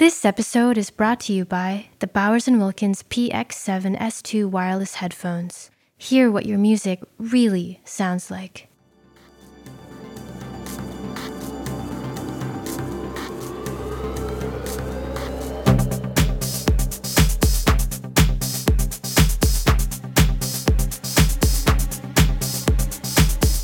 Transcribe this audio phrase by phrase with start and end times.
[0.00, 5.70] This episode is brought to you by the Bowers & Wilkins PX7 S2 wireless headphones.
[5.98, 8.68] Hear what your music really sounds like.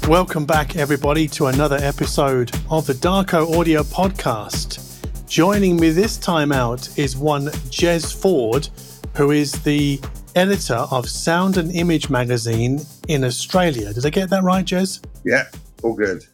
[0.06, 4.85] Welcome back, everybody, to another episode of the Darko Audio Podcast.
[5.26, 8.68] Joining me this time out is one Jez Ford,
[9.16, 10.00] who is the
[10.36, 13.92] editor of Sound and Image magazine in Australia.
[13.92, 15.04] Did I get that right, Jez?
[15.24, 15.46] Yeah,
[15.82, 16.24] all good.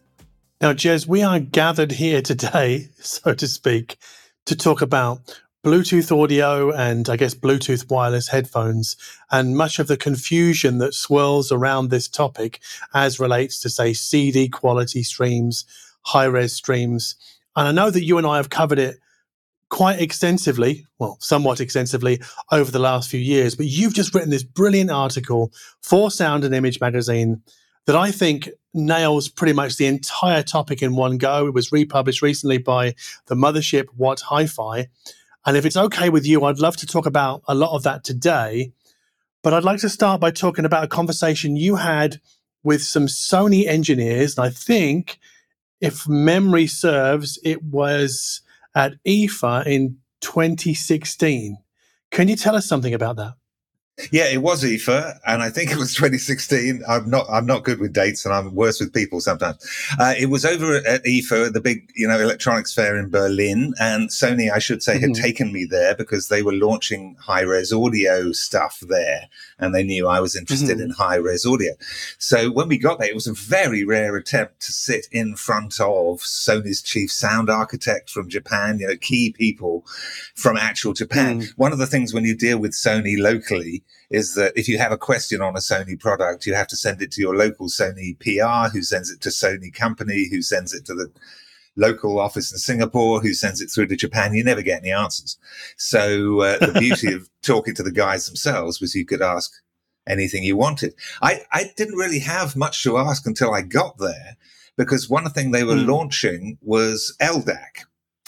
[0.61, 3.97] Now, Jez, we are gathered here today, so to speak,
[4.45, 8.97] to talk about Bluetooth audio and I guess Bluetooth wireless headphones
[9.31, 12.61] and much of the confusion that swirls around this topic
[12.93, 15.65] as relates to, say, CD quality streams,
[16.03, 17.15] high res streams.
[17.57, 18.99] And I know that you and I have covered it
[19.69, 22.21] quite extensively, well, somewhat extensively
[22.51, 26.55] over the last few years, but you've just written this brilliant article for Sound and
[26.55, 27.43] Image magazine
[27.87, 31.47] that I think nails pretty much the entire topic in one go.
[31.47, 32.95] It was republished recently by
[33.27, 34.89] the mothership What Hi Fi.
[35.45, 38.05] And if it's okay with you, I'd love to talk about a lot of that
[38.05, 38.73] today.
[39.43, 42.21] But I'd like to start by talking about a conversation you had
[42.63, 44.39] with some Sony engineers.
[44.39, 45.19] And I think,
[45.83, 48.41] if memory serves, it was
[48.75, 51.59] at IFA in 2016.
[52.11, 53.35] Can you tell us something about that?
[54.11, 56.83] Yeah, it was IFA, and I think it was 2016.
[56.89, 59.59] I'm not I'm not good with dates, and I'm worse with people sometimes.
[60.01, 64.09] Uh, it was over at IFA, the big you know electronics fair in Berlin, and
[64.09, 65.13] Sony, I should say, mm-hmm.
[65.13, 69.83] had taken me there because they were launching high res audio stuff there, and they
[69.83, 70.85] knew I was interested mm-hmm.
[70.85, 71.75] in high res audio.
[72.19, 75.79] So when we got there, it was a very rare attempt to sit in front
[75.81, 79.85] of Sony's chief sound architect from Japan, you know, key people
[80.35, 81.43] from actual Japan.
[81.43, 81.53] Mm.
[81.59, 84.93] One of the things when you deal with Sony locally is that if you have
[84.93, 88.19] a question on a Sony product, you have to send it to your local Sony
[88.19, 91.11] PR, who sends it to Sony company, who sends it to the
[91.77, 94.35] local office in Singapore, who sends it through to Japan.
[94.35, 95.39] You never get any answers.
[95.77, 99.53] So uh, the beauty of talking to the guys themselves was you could ask
[100.07, 100.95] anything you wanted.
[101.21, 104.37] I, I didn't really have much to ask until I got there
[104.77, 105.87] because one thing they were mm.
[105.87, 107.85] launching was LDAC.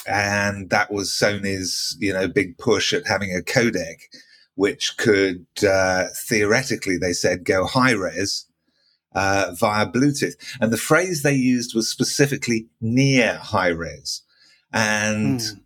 [0.07, 3.95] And that was Sony's, you know, big push at having a codec
[4.55, 8.45] which could uh, theoretically, they said, go high res
[9.13, 10.35] uh, via Bluetooth.
[10.59, 14.21] And the phrase they used was specifically near high res.
[14.73, 15.59] And mm.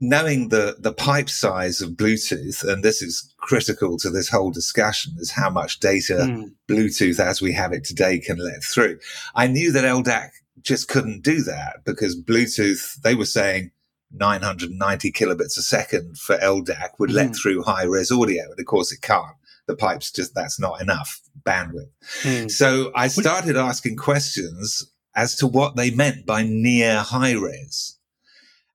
[0.00, 5.14] knowing the, the pipe size of Bluetooth, and this is critical to this whole discussion,
[5.18, 6.52] is how much data mm.
[6.68, 8.98] Bluetooth as we have it today can let through.
[9.34, 10.30] I knew that LDAC
[10.62, 13.70] just couldn't do that because Bluetooth, they were saying,
[14.12, 17.14] 990 kilobits a second for LDAC would mm.
[17.14, 18.44] let through high res audio.
[18.50, 19.36] And of course, it can't.
[19.66, 21.90] The pipes just, that's not enough bandwidth.
[22.22, 22.50] Mm.
[22.50, 24.84] So I started asking questions
[25.14, 27.98] as to what they meant by near high res.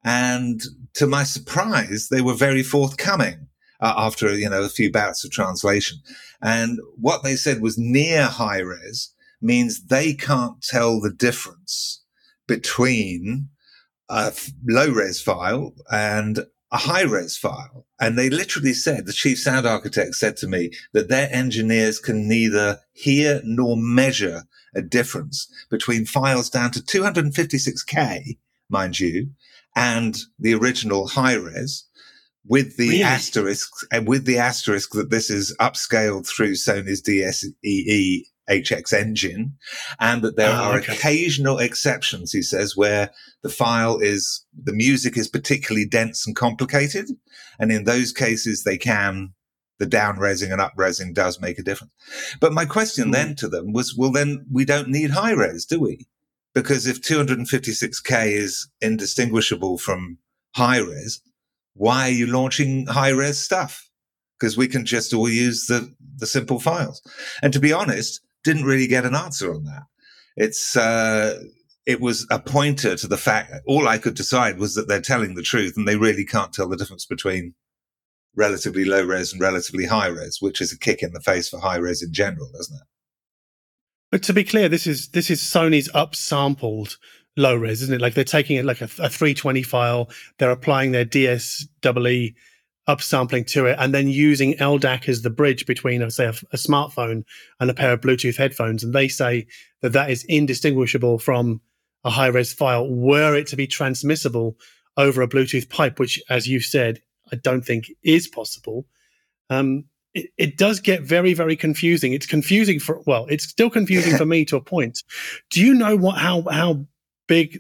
[0.04, 0.62] And
[0.94, 3.48] to my surprise, they were very forthcoming
[3.82, 5.98] uh, after, you know, a few bouts of translation.
[6.42, 12.02] And what they said was near high res means they can't tell the difference
[12.48, 13.50] between
[14.10, 14.34] a
[14.68, 16.40] low res file and
[16.72, 17.86] a high res file.
[18.00, 22.28] And they literally said, the chief sound architect said to me that their engineers can
[22.28, 24.44] neither hear nor measure
[24.76, 28.38] a difference between files down to 256K,
[28.70, 29.32] mind you,
[29.76, 31.86] and the original high res
[32.46, 33.04] with the really?
[33.04, 39.58] asterisk and with the asterisk that this is upscaled through Sony's DSEE HX engine,
[40.00, 40.94] and that there oh, are okay.
[40.94, 43.12] occasional exceptions, he says, where
[43.44, 47.10] the file is, the music is particularly dense and complicated.
[47.60, 49.34] And in those cases, they can,
[49.80, 51.92] the down resing and up resing does make a difference.
[52.40, 53.14] But my question mm.
[53.14, 56.08] then to them was, well, then we don't need high res, do we?
[56.54, 60.18] Because if 256K is indistinguishable from
[60.56, 61.22] high res,
[61.74, 63.90] why are you launching high res stuff?
[64.40, 67.02] Because we can just all use the, the simple files.
[67.44, 69.84] And to be honest, didn't really get an answer on that.
[70.38, 71.44] It's, uh,
[71.86, 75.36] it was a pointer to the fact all I could decide was that they're telling
[75.36, 77.56] the truth and they really can't tell the difference between
[78.36, 81.60] relatively low res and relatively high res, which is a kick in the face for
[81.60, 82.88] high res in general, doesn't it?
[84.12, 86.98] But to be clear, this is this is Sony's upsampled
[87.36, 88.02] low res, isn't it?
[88.02, 92.36] Like they're taking it like a, a 320 file, they're applying their DSEE
[92.88, 97.26] upsampling to it and then using LDAC as the bridge between, say, a, a, smartphone
[97.60, 98.84] and a pair of Bluetooth headphones.
[98.84, 99.48] And they say
[99.82, 101.62] that that is indistinguishable from
[102.04, 104.56] a high res file were it to be transmissible
[104.96, 107.02] over a Bluetooth pipe, which, as you said,
[107.32, 108.86] I don't think is possible.
[109.50, 112.14] Um, it, it, does get very, very confusing.
[112.14, 115.04] It's confusing for well, it's still confusing for me to a point.
[115.50, 116.86] Do you know what how how
[117.28, 117.60] big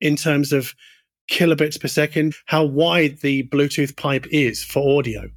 [0.00, 0.74] in terms of
[1.30, 5.30] kilobits per second, how wide the Bluetooth pipe is for audio?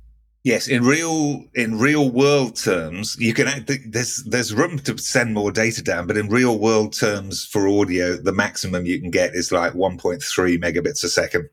[0.44, 5.54] Yes, in real in real world terms, you can there's there's room to send more
[5.54, 9.54] data down, but in real world terms for audio, the maximum you can get is
[9.54, 10.20] like 1.3
[10.58, 11.48] megabits a second.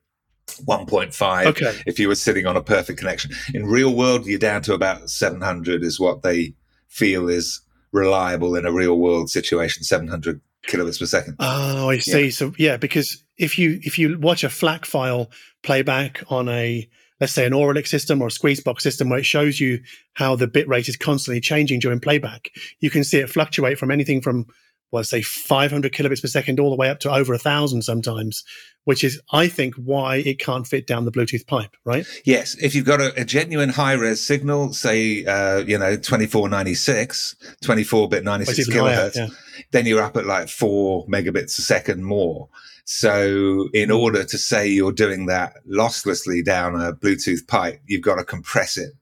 [0.64, 1.80] 1.5 okay.
[1.86, 3.30] if you were sitting on a perfect connection.
[3.54, 6.54] In real world, you're down to about 700 is what they
[6.88, 7.60] feel is
[7.92, 9.84] reliable in a real world situation.
[9.84, 11.36] 700 kilobits per second.
[11.38, 12.24] Oh, I see.
[12.24, 12.30] Yeah.
[12.30, 15.30] So yeah, because if you if you watch a FLAC file
[15.62, 16.88] playback on a
[17.20, 19.80] let's say an Auralix system or a Squeezebox system where it shows you
[20.14, 23.90] how the bit rate is constantly changing during playback, you can see it fluctuate from
[23.90, 24.46] anything from,
[24.92, 28.42] well, say 500 kilobits per second all the way up to over a thousand sometimes,
[28.84, 32.06] which is, I think, why it can't fit down the Bluetooth pipe, right?
[32.24, 32.56] Yes.
[32.60, 38.08] If you've got a, a genuine high res signal, say, uh, you know, 2496, 24
[38.08, 39.26] bit 96 kilohertz, higher, yeah.
[39.70, 42.48] then you're up at like four megabits a second more.
[42.84, 43.94] So in hmm.
[43.96, 48.76] order to say you're doing that losslessly down a Bluetooth pipe, you've got to compress
[48.76, 48.92] it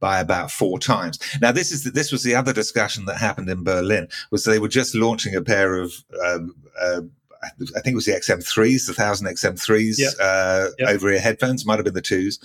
[0.00, 1.18] by about four times.
[1.40, 4.58] Now, this is the, this was the other discussion that happened in Berlin was they
[4.58, 5.92] were just launching a pair of
[6.24, 7.00] um, uh,
[7.42, 10.12] I think it was the XM3s, the thousand XM3s yep.
[10.20, 10.88] Uh, yep.
[10.88, 12.40] over ear headphones, might have been the twos,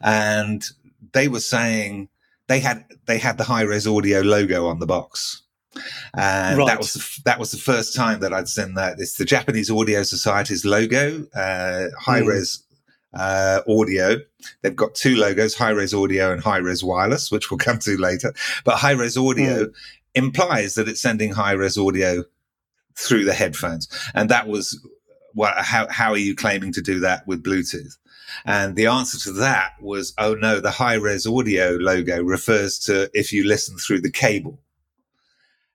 [0.00, 0.64] and
[1.12, 2.08] they were saying
[2.46, 5.42] they had they had the high res audio logo on the box
[6.14, 6.66] and right.
[6.66, 8.98] that was the, that was the first time that I'd seen that.
[8.98, 12.62] It's the Japanese Audio Society's logo, uh, high res
[13.16, 14.16] uh, audio.
[14.62, 17.96] They've got two logos: high res audio and high res wireless, which we'll come to
[17.96, 18.32] later.
[18.64, 19.74] But high res audio mm.
[20.14, 22.24] implies that it's sending high res audio
[22.94, 24.78] through the headphones, and that was
[25.34, 27.96] well, how how are you claiming to do that with Bluetooth?
[28.44, 33.10] And the answer to that was, oh no, the high res audio logo refers to
[33.14, 34.58] if you listen through the cable.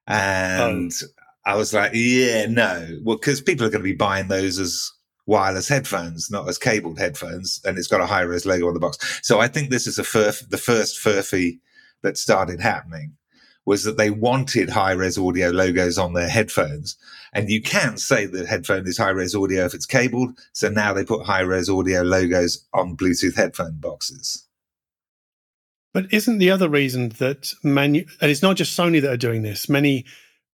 [0.07, 1.07] And oh.
[1.45, 2.99] I was like, yeah, no.
[3.03, 4.91] Well, because people are going to be buying those as
[5.25, 7.61] wireless headphones, not as cabled headphones.
[7.65, 9.19] And it's got a high res logo on the box.
[9.23, 11.59] So I think this is a furf- the first furphy
[12.01, 13.13] that started happening
[13.65, 16.97] was that they wanted high res audio logos on their headphones.
[17.33, 20.37] And you can say that headphone is high res audio if it's cabled.
[20.53, 24.47] So now they put high res audio logos on Bluetooth headphone boxes.
[25.93, 29.41] But isn't the other reason that manu- and it's not just Sony that are doing
[29.41, 29.69] this.
[29.69, 30.05] Many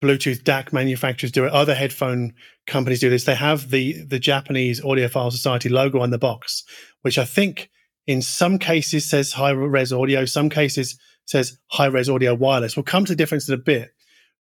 [0.03, 1.53] Bluetooth DAC manufacturers do it.
[1.53, 2.35] Other headphone
[2.67, 3.25] companies do this.
[3.25, 6.65] They have the the Japanese Audiophile Society logo on the box,
[7.03, 7.71] which I think
[8.07, 12.77] in some cases says high res audio, some cases says high res audio wireless.
[12.77, 13.91] We'll come to the difference in a bit,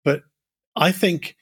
[0.05, 0.21] but
[0.75, 1.35] I think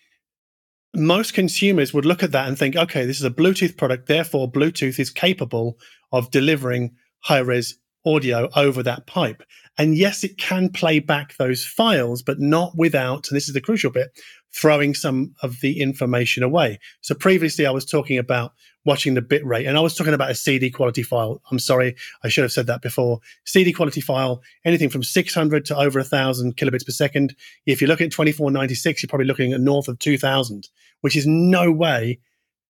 [0.95, 4.51] most consumers would look at that and think, okay, this is a Bluetooth product, therefore
[4.51, 5.77] Bluetooth is capable
[6.11, 9.43] of delivering high res audio over that pipe.
[9.77, 13.61] And yes, it can play back those files, but not without, and this is the
[13.61, 14.09] crucial bit,
[14.51, 16.79] throwing some of the information away.
[17.01, 18.53] So previously I was talking about
[18.85, 21.41] watching the bit rate and I was talking about a CD quality file.
[21.51, 23.19] I'm sorry, I should have said that before.
[23.45, 27.35] CD quality file, anything from 600 to over a thousand kilobits per second.
[27.65, 30.69] If you look at 2496, you're probably looking at north of 2000,
[31.01, 32.19] which is no way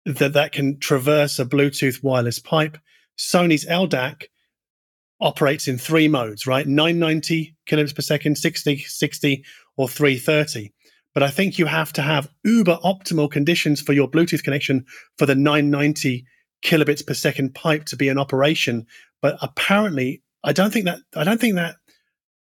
[0.06, 2.78] that that can traverse a Bluetooth wireless pipe.
[3.18, 4.24] Sony's LDAC
[5.22, 6.68] operates in three modes, right?
[6.68, 9.46] 990 kilobits per second, 60, 60,
[9.78, 10.74] or 330.
[11.14, 14.86] But I think you have to have uber optimal conditions for your Bluetooth connection
[15.18, 16.26] for the 990
[16.64, 18.86] kilobits per second pipe to be in operation.
[19.22, 21.76] But apparently, I don't think that I don't think that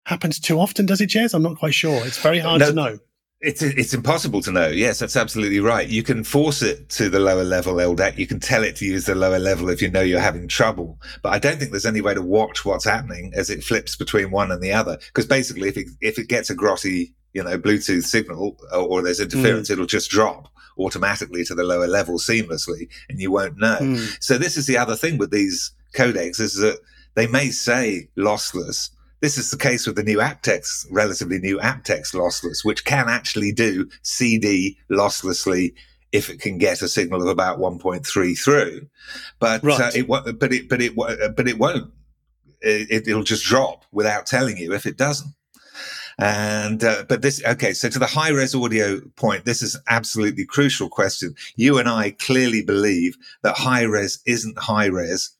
[0.05, 1.33] happens too often, does it, Jez?
[1.33, 2.05] I'm not quite sure.
[2.05, 2.99] It's very hard no, to know.
[3.41, 4.67] It's it's impossible to know.
[4.67, 5.87] Yes, that's absolutely right.
[5.87, 8.17] You can force it to the lower level LDAC.
[8.17, 10.97] You can tell it to use the lower level if you know you're having trouble.
[11.21, 14.31] But I don't think there's any way to watch what's happening as it flips between
[14.31, 14.97] one and the other.
[15.07, 19.01] Because basically, if it if it gets a grotty, you know, Bluetooth signal or, or
[19.01, 19.73] there's interference, mm.
[19.73, 23.77] it'll just drop automatically to the lower level seamlessly, and you won't know.
[23.81, 24.23] Mm.
[24.23, 26.79] So this is the other thing with these codecs is that
[27.15, 28.89] they may say lossless,
[29.25, 33.51] this is the case with the new aptX, relatively new aptX lossless, which can actually
[33.51, 35.73] do CD losslessly
[36.11, 38.87] if it can get a signal of about 1.3 through.
[39.39, 39.79] But uh, right.
[39.79, 40.95] uh, it but it but it
[41.35, 41.91] but it won't.
[42.61, 45.33] It, will just drop without telling you if it doesn't.
[46.19, 47.73] And uh, but this okay.
[47.73, 51.33] So to the high res audio point, this is absolutely crucial question.
[51.55, 55.31] You and I clearly believe that high res isn't high res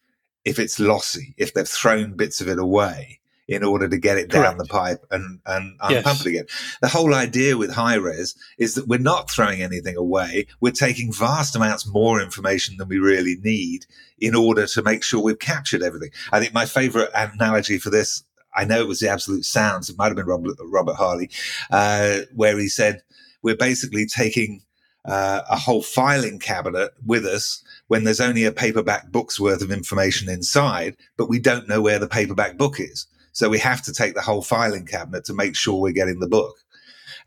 [0.44, 4.30] if it's lossy, if they've thrown bits of it away in order to get it
[4.30, 6.26] down the pipe and, and unpump yes.
[6.26, 6.46] it again.
[6.82, 10.48] The whole idea with high res is that we're not throwing anything away.
[10.62, 13.86] We're taking vast amounts more information than we really need
[14.18, 16.10] in order to make sure we've captured everything.
[16.32, 18.24] I think my favorite analogy for this,
[18.56, 19.90] I know it was the absolute sounds.
[19.90, 21.30] It might have been Robert, Robert Harley,
[21.70, 23.04] uh, where he said,
[23.44, 24.64] we're basically taking
[25.06, 29.72] uh, a whole filing cabinet with us when there's only a paperback book's worth of
[29.72, 33.06] information inside, but we don't know where the paperback book is.
[33.36, 36.28] So we have to take the whole filing cabinet to make sure we're getting the
[36.28, 36.56] book.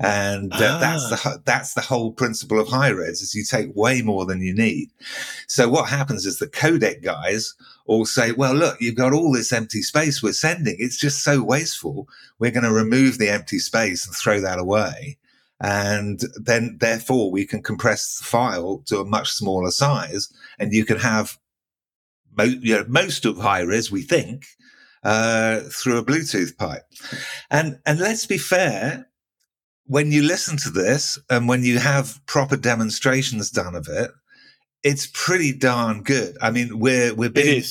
[0.00, 0.78] And uh, ah.
[0.80, 4.40] that's the that's the whole principle of high res is you take way more than
[4.40, 4.88] you need.
[5.48, 9.52] So what happens is the codec guys all say, "Well, look, you've got all this
[9.52, 10.76] empty space we're sending.
[10.78, 12.08] It's just so wasteful.
[12.38, 15.18] We're going to remove the empty space and throw that away."
[15.60, 20.84] and then therefore we can compress the file to a much smaller size and you
[20.84, 21.36] can have
[22.36, 24.46] mo- you know, most of high res we think
[25.04, 26.82] uh, through a bluetooth pipe.
[27.50, 29.08] And and let's be fair
[29.84, 34.10] when you listen to this and when you have proper demonstrations done of it
[34.84, 36.36] it's pretty darn good.
[36.40, 37.64] I mean we're we're being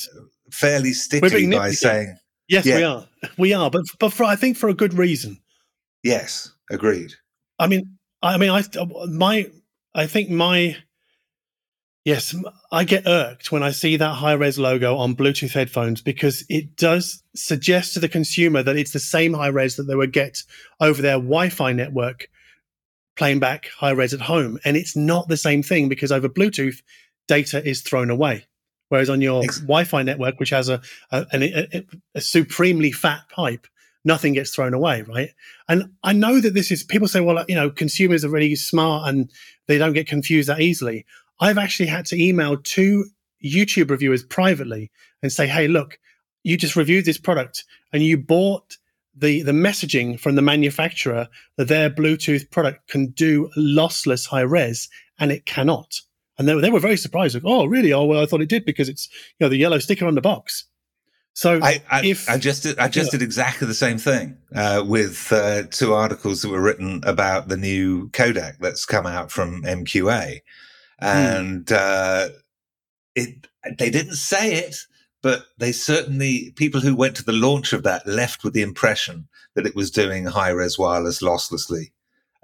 [0.51, 2.17] fairly sticky by saying
[2.47, 2.75] yes yeah.
[2.75, 3.07] we are.
[3.37, 5.39] We are but but for, i think for a good reason.
[6.03, 7.13] Yes agreed.
[7.59, 8.63] I mean, I mean, I
[9.07, 9.49] my
[9.93, 10.77] I think my
[12.07, 12.33] yes,
[12.71, 16.77] I get irked when I see that high res logo on Bluetooth headphones because it
[16.77, 20.41] does suggest to the consumer that it's the same high res that they would get
[20.79, 22.29] over their Wi-Fi network
[23.17, 26.81] playing back high res at home, and it's not the same thing because over Bluetooth,
[27.27, 28.45] data is thrown away.
[28.87, 31.85] Whereas on your Wi-Fi network, which has a, a, a,
[32.15, 33.67] a supremely fat pipe,
[34.05, 35.31] nothing gets thrown away, right?
[35.67, 39.09] And I know that this is people say, well, you know, consumers are really smart
[39.09, 39.29] and
[39.67, 41.05] they don't get confused that easily.
[41.39, 43.05] I've actually had to email two
[43.43, 44.91] YouTube reviewers privately
[45.21, 45.99] and say, hey, look,
[46.43, 47.63] you just reviewed this product
[47.93, 48.77] and you bought
[49.17, 51.27] the the messaging from the manufacturer
[51.57, 54.89] that their Bluetooth product can do lossless high res,
[55.19, 56.01] and it cannot.
[56.37, 57.33] And they, they were very surprised.
[57.33, 57.91] Like, oh, really?
[57.91, 60.21] Oh, well, I thought it did because it's you know the yellow sticker on the
[60.21, 60.65] box.
[61.33, 63.19] So I, I, if I just did, I just yeah.
[63.19, 67.57] did exactly the same thing uh, with uh, two articles that were written about the
[67.57, 70.39] new codec that's come out from MQA.
[70.99, 71.75] And mm.
[71.75, 72.29] uh,
[73.15, 74.77] it they didn't say it,
[75.21, 79.27] but they certainly people who went to the launch of that left with the impression
[79.55, 81.91] that it was doing high res wireless losslessly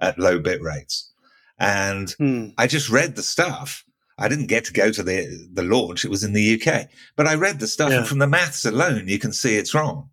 [0.00, 1.12] at low bit rates,
[1.58, 2.52] and mm.
[2.58, 3.84] I just read the stuff
[4.18, 6.88] I didn't get to go to the the launch; it was in the UK.
[7.16, 7.98] But I read the stuff, yeah.
[7.98, 10.10] and from the maths alone, you can see it's wrong.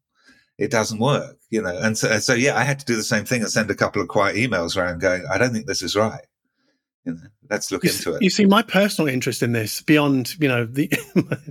[0.57, 1.75] It doesn't work, you know.
[1.77, 4.01] And so, so, yeah, I had to do the same thing and send a couple
[4.01, 6.25] of quiet emails around, going, "I don't think this is right."
[7.05, 8.22] You know, let's look you into see, it.
[8.22, 10.91] You see, my personal interest in this, beyond you know the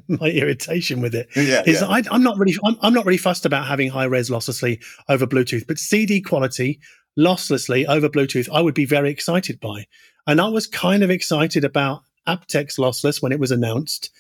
[0.09, 1.89] my irritation with it, yeah, is yeah.
[1.89, 5.27] I, am not really I'm, I'm not really fussed about having high res losslessly over
[5.27, 6.81] Bluetooth, but CD quality
[7.19, 9.87] losslessly over Bluetooth, I would be very excited by.
[10.27, 14.11] And I was kind of excited about aptX lossless when it was announced.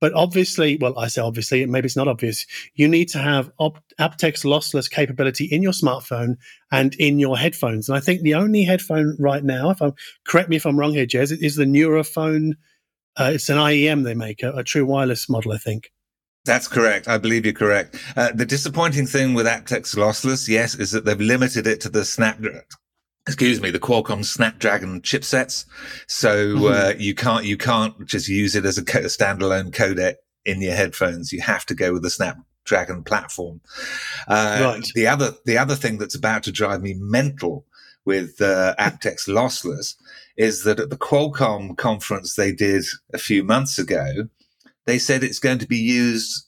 [0.00, 2.46] But obviously, well, I say obviously, maybe it's not obvious.
[2.74, 6.36] You need to have op- aptX lossless capability in your smartphone
[6.72, 7.88] and in your headphones.
[7.88, 9.94] And I think the only headphone right now, if I'm
[10.26, 12.52] correct me if I'm wrong here, Jez, is the Nuraphone.
[13.16, 15.90] Uh, it's an IEM they make, a, a true wireless model, I think.
[16.44, 17.08] That's correct.
[17.08, 17.96] I believe you're correct.
[18.16, 22.04] Uh, the disappointing thing with aptX lossless, yes, is that they've limited it to the
[22.04, 22.62] Snapdragon
[23.26, 25.64] excuse me, the Qualcomm Snapdragon chipsets.
[26.06, 26.64] So mm-hmm.
[26.64, 30.60] uh, you can't you can't just use it as a, co- a, standalone codec in
[30.60, 31.32] your headphones.
[31.32, 33.60] You have to go with the Snapdragon platform.
[34.28, 34.92] Uh, right.
[34.94, 37.64] The other the other thing that's about to drive me mental
[38.04, 39.94] with uh, aptX lossless
[40.36, 44.28] is that at the Qualcomm conference they did a few months ago,
[44.84, 46.46] they said it's going to be used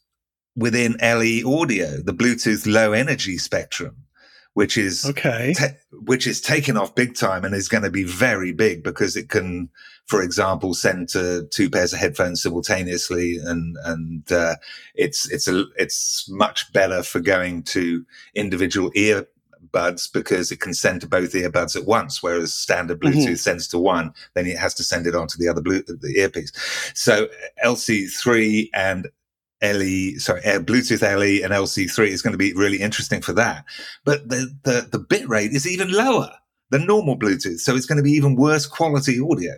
[0.56, 4.05] within LE audio, the Bluetooth low energy spectrum
[4.56, 5.54] which is okay,
[5.92, 9.28] which is taken off big time and is going to be very big because it
[9.28, 9.68] can,
[10.06, 14.56] for example, send to two pairs of headphones simultaneously, and and uh,
[14.94, 21.02] it's it's a it's much better for going to individual earbuds because it can send
[21.02, 23.34] to both earbuds at once, whereas standard Bluetooth mm-hmm.
[23.34, 26.14] sends to one, then it has to send it on to the other blue, the
[26.16, 26.50] earpiece.
[26.94, 27.28] So
[27.62, 29.06] LC3 and
[29.62, 33.64] LE, sorry, Bluetooth LE and LC3 is going to be really interesting for that.
[34.04, 36.30] But the, the, the bit rate is even lower
[36.70, 37.60] than normal Bluetooth.
[37.60, 39.54] So it's going to be even worse quality audio.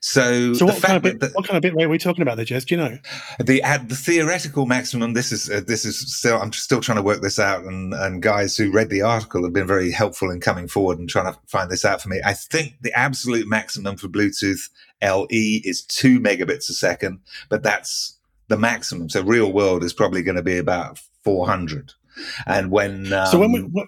[0.00, 2.22] So, so what, kind of bit, that, what kind of bit rate are we talking
[2.22, 2.64] about there, Jez?
[2.64, 2.98] Do you know?
[3.40, 5.14] The at the theoretical maximum.
[5.14, 6.40] This is uh, this is still.
[6.40, 9.52] I'm still trying to work this out, and and guys who read the article have
[9.52, 12.20] been very helpful in coming forward and trying to find this out for me.
[12.24, 14.70] I think the absolute maximum for Bluetooth
[15.02, 18.17] LE is two megabits a second, but that's
[18.48, 19.08] the maximum.
[19.08, 21.92] So real world is probably going to be about 400.
[22.46, 23.86] And when um, so when we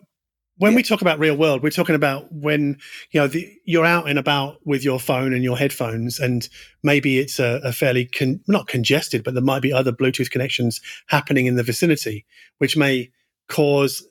[0.61, 0.76] when yeah.
[0.76, 2.76] we talk about real world, we're talking about when
[3.11, 6.49] you know the, you're out and about with your phone and your headphones, and
[6.83, 10.81] maybe it's a, a fairly con- not congested, but there might be other Bluetooth connections
[11.07, 12.26] happening in the vicinity,
[12.59, 13.11] which may
[13.49, 14.07] cause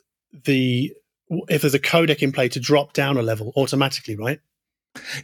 [0.46, 0.92] the
[1.48, 4.40] if there's a codec in play to drop down a level automatically, right?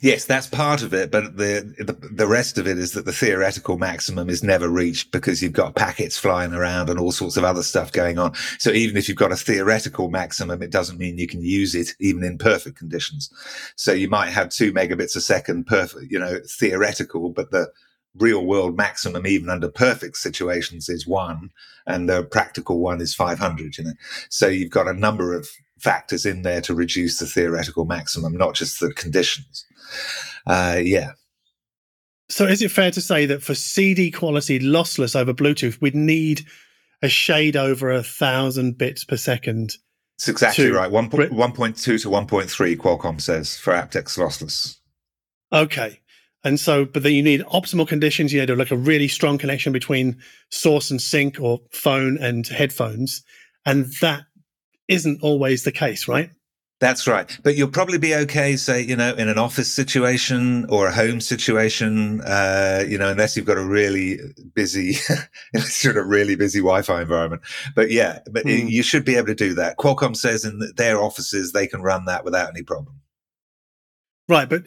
[0.02, 3.12] Yes, that's part of it, but the, the, the rest of it is that the
[3.12, 7.44] theoretical maximum is never reached because you've got packets flying around and all sorts of
[7.44, 8.34] other stuff going on.
[8.60, 11.90] So even if you've got a theoretical maximum, it doesn't mean you can use it
[12.00, 13.30] even in perfect conditions.
[13.76, 17.72] So you might have two megabits a second perfect, you know, theoretical, but the
[18.16, 21.50] real world maximum, even under perfect situations, is one,
[21.86, 23.78] and the practical one is 500.
[23.78, 23.94] You know,
[24.30, 28.56] so you've got a number of factors in there to reduce the theoretical maximum, not
[28.56, 29.66] just the conditions.
[30.48, 31.12] Uh, yeah.
[32.30, 36.46] So, is it fair to say that for CD quality lossless over Bluetooth, we'd need
[37.02, 39.76] a shade over a thousand bits per second?
[40.16, 40.90] It's exactly right.
[40.90, 44.78] 1, 1.2 to 1.3, Qualcomm says, for aptX lossless.
[45.52, 46.00] Okay.
[46.44, 48.32] And so, but then you need optimal conditions.
[48.32, 50.18] You need like a really strong connection between
[50.50, 53.24] source and sink or phone and headphones.
[53.66, 54.26] And that
[54.88, 56.30] isn't always the case, right?
[56.82, 57.38] That's right.
[57.42, 61.22] But you'll probably be okay, say, you know, in an office situation or a home
[61.22, 64.20] situation, uh, you know, unless you've got a really
[64.54, 64.94] busy,
[65.56, 67.44] sort a really busy Wi-Fi environment.
[67.76, 68.70] But yeah, but mm.
[68.70, 69.78] you should be able to do that.
[69.78, 73.00] Qualcomm says in their offices, they can run that without any problem.
[74.28, 74.50] Right.
[74.50, 74.64] But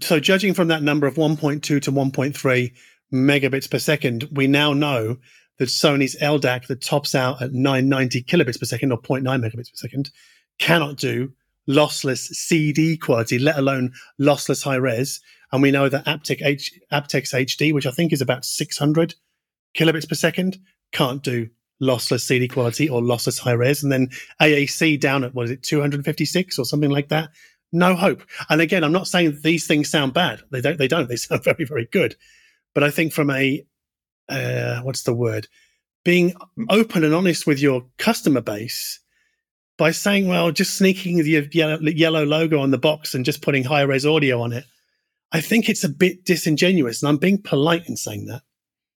[0.00, 2.72] so judging from that number of 1.2 to 1.3
[3.12, 5.18] megabits per second, we now know
[5.58, 9.76] that Sony's LDAC that tops out at 990 kilobits per second or 0.9 megabits per
[9.76, 10.10] second
[10.58, 11.32] cannot do
[11.68, 15.20] lossless CD quality, let alone lossless high res.
[15.52, 19.14] And we know that aptX, H, HD, which I think is about 600
[19.76, 20.58] kilobits per second,
[20.92, 21.48] can't do
[21.82, 23.82] lossless CD quality or lossless high res.
[23.82, 24.08] And then
[24.40, 27.30] AAC down at what is it, 256 or something like that.
[27.72, 28.22] No hope.
[28.50, 30.42] And again, I'm not saying these things sound bad.
[30.50, 30.78] They don't.
[30.78, 31.08] They don't.
[31.08, 32.16] They sound very, very good.
[32.72, 33.64] But I think from a
[34.28, 35.48] uh, what's the word?
[36.04, 36.66] Being mm.
[36.70, 39.00] open and honest with your customer base
[39.76, 43.64] by saying, well, just sneaking the yellow, yellow logo on the box and just putting
[43.64, 44.64] high res audio on it.
[45.32, 48.42] I think it's a bit disingenuous, and I'm being polite in saying that.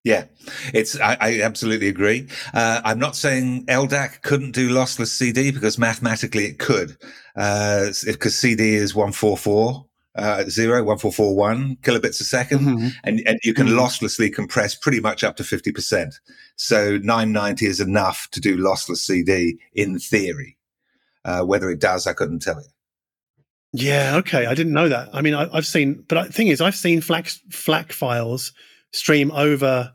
[0.05, 0.27] Yeah,
[0.73, 0.99] it's.
[1.01, 2.29] I, I absolutely agree.
[2.55, 6.97] Uh, I'm not saying LDAC couldn't do lossless CD because mathematically it could,
[7.35, 9.88] because uh, CD is one four four
[10.19, 12.89] uh, zero, 1441 kilobits a 2nd mm-hmm.
[13.05, 13.79] and, and you can mm-hmm.
[13.79, 16.15] losslessly compress pretty much up to 50%.
[16.57, 20.57] So 990 is enough to do lossless CD in theory.
[21.25, 22.69] Uh, whether it does, I couldn't tell you.
[23.73, 24.47] Yeah, okay.
[24.47, 25.11] I didn't know that.
[25.13, 28.53] I mean, I, have seen, but the thing is, I've seen FLAC, FLAC files
[28.93, 29.93] stream over.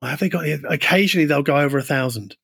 [0.00, 0.46] Have they got?
[0.68, 2.36] Occasionally, they'll go over a thousand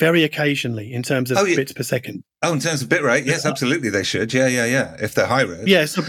[0.00, 1.56] very occasionally in terms of oh, yeah.
[1.56, 2.24] bits per second.
[2.42, 4.34] Oh, in terms of bit rate, yes, absolutely, they should.
[4.34, 4.96] Yeah, yeah, yeah.
[4.98, 5.84] If they're high res, yeah.
[5.84, 6.02] So,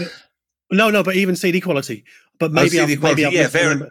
[0.72, 2.04] no, no, but even CD quality.
[2.40, 3.90] But oh, maybe, oh, CD quality, maybe yeah, vari-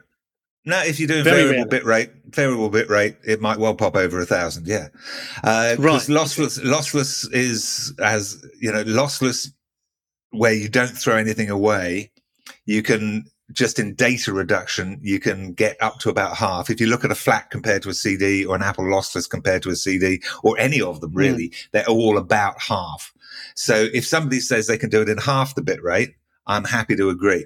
[0.66, 3.96] no, if you're doing very variable bit rate, variable bit rate, it might well pop
[3.96, 4.68] over a thousand.
[4.68, 4.88] Yeah,
[5.44, 6.02] uh, right.
[6.02, 9.52] Lossless, lossless is as you know, lossless
[10.32, 12.12] where you don't throw anything away.
[12.66, 16.70] You can just in data reduction, you can get up to about half.
[16.70, 19.64] If you look at a FLAC compared to a CD or an Apple lossless compared
[19.64, 21.68] to a CD or any of them really, mm.
[21.72, 23.14] they're all about half.
[23.56, 26.16] So if somebody says they can do it in half the bit rate,
[26.48, 27.46] I'm happy to agree.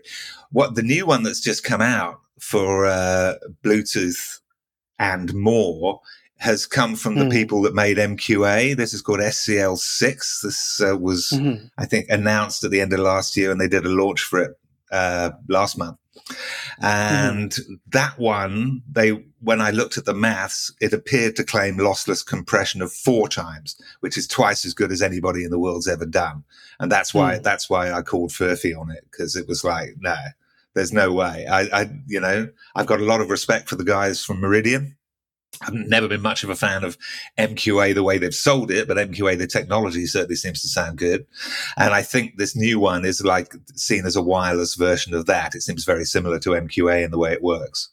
[0.52, 4.40] What the new one that's just come out for uh, Bluetooth
[5.00, 6.02] and more
[6.38, 7.32] has come from the mm.
[7.32, 8.76] people that made MQA.
[8.76, 10.42] This is called SCL6.
[10.42, 11.66] This uh, was, mm-hmm.
[11.78, 14.40] I think, announced at the end of last year, and they did a launch for
[14.40, 14.58] it
[14.96, 15.98] uh, last month.
[16.82, 17.80] And mm.
[17.92, 19.10] that one, they
[19.42, 23.80] when I looked at the maths, it appeared to claim lossless compression of four times,
[24.00, 26.44] which is twice as good as anybody in the world's ever done.
[26.80, 27.44] And that's why mm.
[27.44, 30.16] that's why I called Furphy on it because it was like, no,
[30.74, 31.46] there's no way.
[31.48, 34.96] I, I, you know, I've got a lot of respect for the guys from Meridian
[35.62, 36.98] I've never been much of a fan of
[37.38, 41.26] MQA the way they've sold it, but MQA the technology certainly seems to sound good.
[41.78, 45.56] And I think this new one is like seen as a wireless version of that.
[45.56, 47.90] It seems very similar to MQA in the way it works.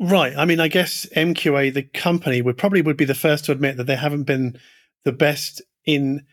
[0.00, 0.34] Right.
[0.36, 3.76] I mean, I guess MQA, the company, would probably would be the first to admit
[3.76, 4.58] that they haven't been
[5.04, 6.24] the best in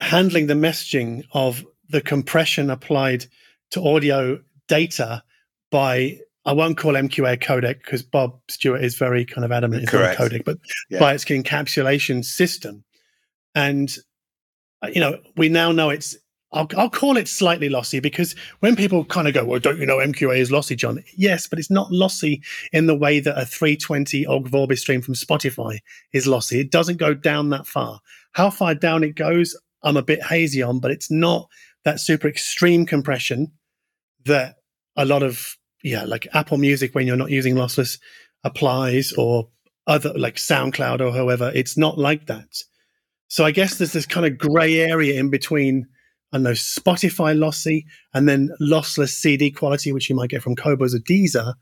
[0.00, 3.26] handling the messaging of the compression applied
[3.70, 5.22] to audio data
[5.70, 9.84] by I won't call MQA a codec because Bob Stuart is very kind of adamant
[9.84, 10.58] it's not a codec, but
[10.90, 10.98] yeah.
[10.98, 12.84] by its encapsulation system.
[13.54, 13.94] And,
[14.82, 16.16] uh, you know, we now know it's
[16.54, 19.86] I'll, I'll call it slightly lossy because when people kind of go, well, don't you
[19.86, 21.02] know MQA is lossy, John?
[21.16, 25.14] Yes, but it's not lossy in the way that a 320 Ogg Vorbis stream from
[25.14, 25.80] Spotify
[26.12, 26.60] is lossy.
[26.60, 28.00] It doesn't go down that far.
[28.32, 31.48] How far down it goes, I'm a bit hazy on, but it's not
[31.84, 33.50] that super extreme compression
[34.24, 34.54] that
[34.96, 37.98] a lot of, yeah, like Apple Music when you're not using lossless
[38.42, 39.48] applies or
[39.86, 41.52] other like SoundCloud or however.
[41.54, 42.62] It's not like that.
[43.28, 45.86] So I guess there's this kind of gray area in between
[46.32, 50.94] I know Spotify lossy and then lossless CD quality, which you might get from Qobuz
[50.94, 51.54] or Deezer.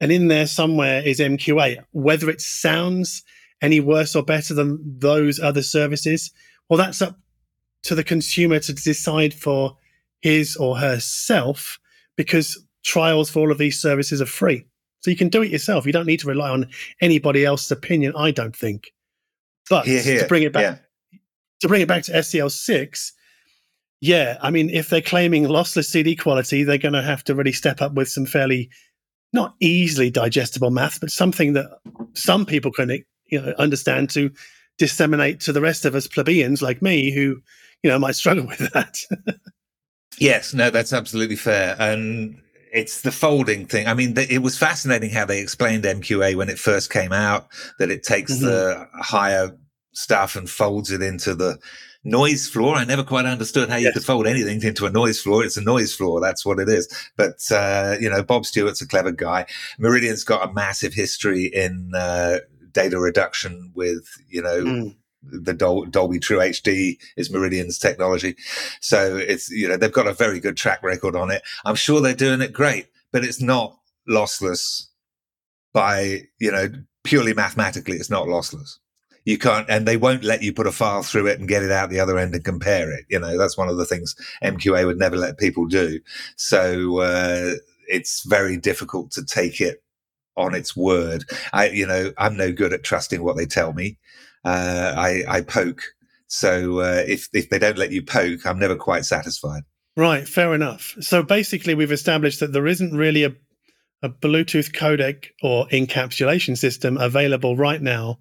[0.00, 1.84] And in there somewhere is MQA.
[1.90, 3.24] Whether it sounds
[3.60, 6.30] any worse or better than those other services,
[6.68, 7.18] well, that's up
[7.82, 9.76] to the consumer to decide for
[10.20, 11.78] his or herself
[12.16, 12.56] because
[12.88, 14.64] trials for all of these services are free.
[15.00, 15.86] So you can do it yourself.
[15.86, 16.66] You don't need to rely on
[17.00, 18.90] anybody else's opinion, I don't think.
[19.70, 20.20] But Here, here.
[20.22, 21.18] to bring it back Yeah.
[21.60, 23.12] to bring it back to SCL6,
[24.00, 27.52] yeah, I mean, if they're claiming lossless CD quality, they're going to have to really
[27.52, 28.70] step up with some fairly
[29.32, 31.66] not easily digestible math, but something that
[32.14, 32.90] some people can
[33.26, 34.30] you know understand to
[34.78, 37.36] disseminate to the rest of us plebeians like me who
[37.82, 38.98] you know might struggle with that.
[40.18, 41.76] Yes, no, that's absolutely fair.
[41.78, 42.40] And
[42.72, 43.86] it's the folding thing.
[43.86, 47.48] I mean, th- it was fascinating how they explained MQA when it first came out
[47.78, 48.46] that it takes Mm-hmm.
[48.46, 49.56] the higher
[49.92, 51.58] stuff and folds it into the
[52.04, 52.76] noise floor.
[52.76, 53.94] I never quite understood how you Yes.
[53.94, 55.44] could fold anything into a noise floor.
[55.44, 56.20] It's a noise floor.
[56.20, 56.88] That's what it is.
[57.16, 59.46] But, uh, you know, Bob Stuart's a clever guy.
[59.78, 62.38] Meridian's got a massive history in, uh,
[62.72, 64.96] data reduction with, you know, Mm.
[65.22, 68.36] The Dol- Dolby True HD is Meridian's technology.
[68.80, 71.42] So it's, you know, they've got a very good track record on it.
[71.64, 73.78] I'm sure they're doing it great, but it's not
[74.08, 74.86] lossless
[75.72, 76.68] by, you know,
[77.04, 78.76] purely mathematically, it's not lossless.
[79.24, 81.70] You can't, and they won't let you put a file through it and get it
[81.70, 83.04] out the other end and compare it.
[83.10, 86.00] You know, that's one of the things MQA would never let people do.
[86.36, 87.54] So, uh,
[87.88, 89.82] it's very difficult to take it
[90.36, 91.24] on its word.
[91.52, 93.98] I, you know, I'm no good at trusting what they tell me.
[94.48, 95.82] Uh, I, I poke.
[96.26, 99.62] So, uh, if, if they don't let you poke, I'm never quite satisfied.
[99.94, 100.94] Right, fair enough.
[101.00, 103.32] So basically, we've established that there isn't really a,
[104.02, 108.20] a Bluetooth codec or encapsulation system available right now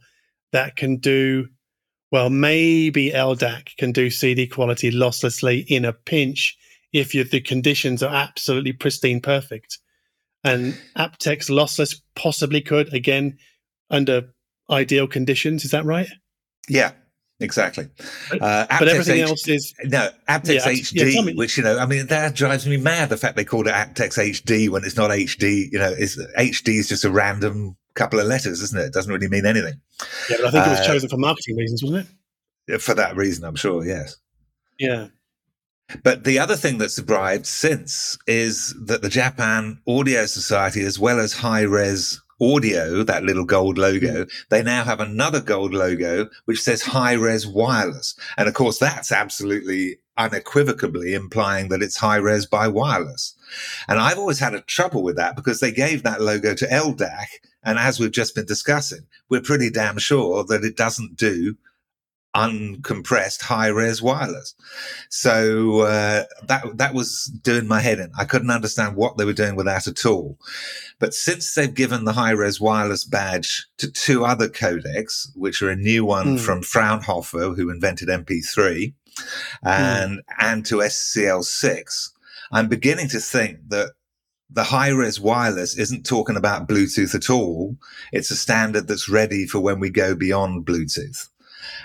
[0.52, 1.48] that can do,
[2.12, 6.58] well, maybe LDAC can do CD quality losslessly in a pinch
[6.92, 9.80] if you, the conditions are absolutely pristine perfect.
[10.44, 13.38] And aptX lossless possibly could, again,
[13.90, 14.34] under
[14.70, 15.64] ideal conditions.
[15.66, 16.08] Is that right?
[16.70, 16.92] Yeah,
[17.40, 17.88] exactly.
[18.30, 21.78] But- Uh, But everything H- else is No, AptX Yeah, HD, yeah, which, you know,
[21.78, 23.10] I mean, that drives me mad.
[23.10, 26.78] The fact they called it AptX HD when it's not HD, you know, is HD
[26.80, 28.86] is just a random couple of letters, isn't it?
[28.88, 29.80] It doesn't really mean anything.
[30.30, 32.08] yeah, but I think it was Uh, chosen for marketing reasons, wasn't
[32.68, 32.82] it?
[32.82, 34.18] For that reason, I'm sure, yes.
[34.78, 35.08] Yeah.
[36.04, 41.18] But the other thing that's arrived since is that the Japan Audio Society, as well
[41.20, 44.30] as high res audio, that little gold logo, hmm.
[44.50, 48.16] they now have another gold logo which says high res wireless.
[48.38, 53.36] And of course, that's absolutely unequivocally implying that it's high res by wireless.
[53.88, 57.26] And I've always had a trouble with that because they gave that logo to LDAC.
[57.64, 61.56] And as we've just been discussing, we're pretty damn sure that it doesn't do
[62.38, 64.54] uncompressed high res wireless.
[65.10, 68.12] So uh, that that was doing my head in.
[68.18, 70.38] I couldn't understand what they were doing with that at all.
[71.00, 75.70] But since they've given the high res wireless badge to two other codecs, which are
[75.70, 76.38] a new one Hmm.
[76.38, 78.94] from Fraunhofer, who invented MP3,
[79.64, 82.10] and and to SCL6,
[82.52, 83.92] I'm beginning to think that
[84.50, 87.76] the high res wireless isn't talking about Bluetooth at all.
[88.14, 91.28] It's a standard that's ready for when we go beyond Bluetooth.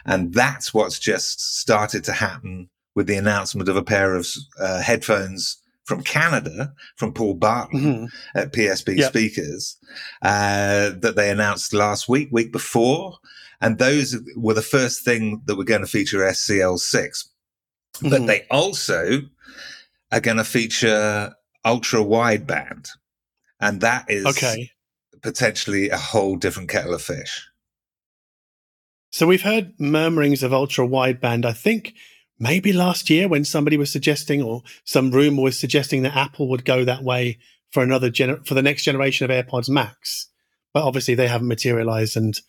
[0.04, 4.26] And that's what's just started to happen with the announcement of a pair of
[4.58, 8.08] uh, headphones from Canada, from Paul Barton Mhm.
[8.34, 9.08] at PSB Yeah.
[9.08, 9.76] Speakers,
[10.22, 13.18] uh, that they announced last week, week before.
[13.60, 17.28] And those were the first thing that were going to feature SCL6.
[18.00, 18.26] But Mhm.
[18.26, 19.22] they also
[20.10, 21.34] are going to feature
[21.64, 22.88] ultra wideband.
[23.60, 24.70] And that is Okay.
[25.22, 27.46] potentially a whole different kettle of fish.
[29.12, 31.44] So we've heard murmurings of ultra wideband.
[31.44, 31.94] I think
[32.38, 36.64] maybe last year when somebody was suggesting, or some rumor was suggesting that Apple would
[36.64, 37.38] go that way
[37.70, 40.28] for another gener- for the next generation of AirPods Max.
[40.72, 42.40] But obviously they haven't materialized, and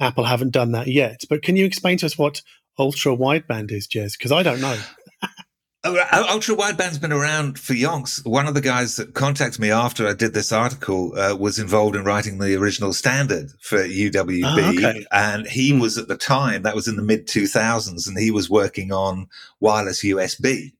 [0.00, 1.20] Apple haven't done that yet.
[1.28, 2.40] But can you explain to us what
[2.78, 4.16] ultra wideband is, Jez?
[4.16, 4.78] Because I don't know.
[5.94, 8.24] Uh, Ultra wideband's been around for yonks.
[8.26, 11.94] One of the guys that contacted me after I did this article uh, was involved
[11.96, 15.06] in writing the original standard for UWB, Ah, okay.
[15.12, 15.80] and he Hmm.
[15.80, 19.28] was at the time that was in the mid 2000s, and he was working on
[19.60, 20.72] wireless USB.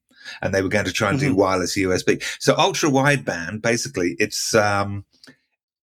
[0.42, 1.28] and they were going to try and mm-hmm.
[1.28, 2.20] do wireless USB.
[2.40, 5.04] So ultra wideband, basically, it's um,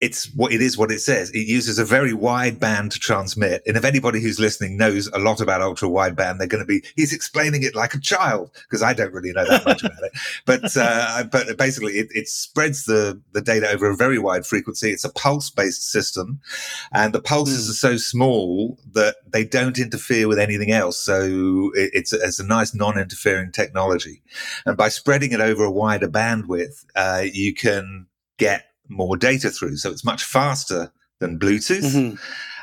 [0.02, 1.30] it's what it is what it says.
[1.32, 3.62] It uses a very wide band to transmit.
[3.68, 6.68] And if anybody who's listening knows a lot about ultra wide band, they're going to
[6.68, 10.04] be, he's explaining it like a child because I don't really know that much about
[10.04, 10.12] it.
[10.46, 14.92] But, uh, but basically it, it spreads the, the data over a very wide frequency.
[14.92, 16.40] It's a pulse based system
[16.92, 17.72] and the pulses mm.
[17.72, 20.98] are so small that they don't interfere with anything else.
[20.98, 24.22] So it, it's, a, it's a nice non interfering technology.
[24.66, 28.08] And by spreading it over a wider bandwidth, uh, you can
[28.38, 29.78] get more data through.
[29.78, 31.84] So it's much faster than Bluetooth.
[31.84, 32.16] Mm-hmm.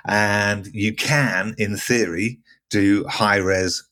[0.08, 3.84] And you can, in theory, do high res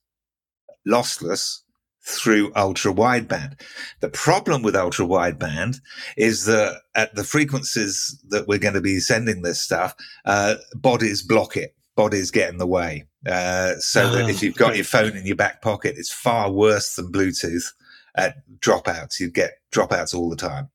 [0.87, 1.61] lossless
[2.07, 3.61] through ultra wideband.
[4.01, 5.81] The problem with ultra wideband
[6.17, 9.95] is that at the frequencies that we're going to be sending this stuff,
[10.25, 11.75] uh, bodies block it.
[11.97, 13.07] Bodies get in the way.
[13.27, 14.79] Uh, so oh, that if you've got okay.
[14.79, 17.65] your phone in your back pocket, it's far worse than Bluetooth
[18.17, 19.21] at dropouts.
[19.21, 20.71] You get dropouts all the time.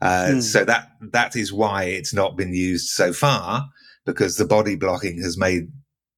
[0.00, 0.42] Uh, mm.
[0.42, 3.68] So that that is why it's not been used so far
[4.04, 5.68] because the body blocking has made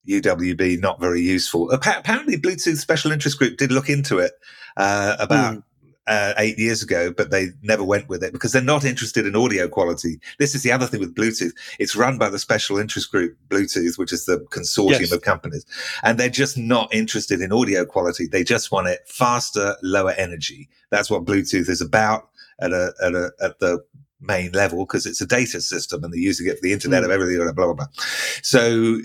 [0.09, 1.71] UWB not very useful.
[1.71, 4.33] Apparently, Bluetooth Special Interest Group did look into it
[4.77, 5.55] uh, about.
[5.55, 5.63] Mm.
[6.09, 9.35] Uh, eight years ago, but they never went with it because they're not interested in
[9.35, 10.21] audio quality.
[10.39, 11.51] This is the other thing with Bluetooth.
[11.81, 15.11] It's run by the special interest group Bluetooth, which is the consortium yes.
[15.11, 15.67] of companies.
[16.05, 18.29] And they're just not interested in audio quality.
[18.29, 20.69] They just want it faster, lower energy.
[20.93, 22.29] That's what Bluetooth is about
[22.61, 23.85] at a at a at the
[24.21, 27.07] main level because it's a data system and they're using it for the internet mm.
[27.07, 27.87] of everything, blah blah blah.
[28.43, 28.99] So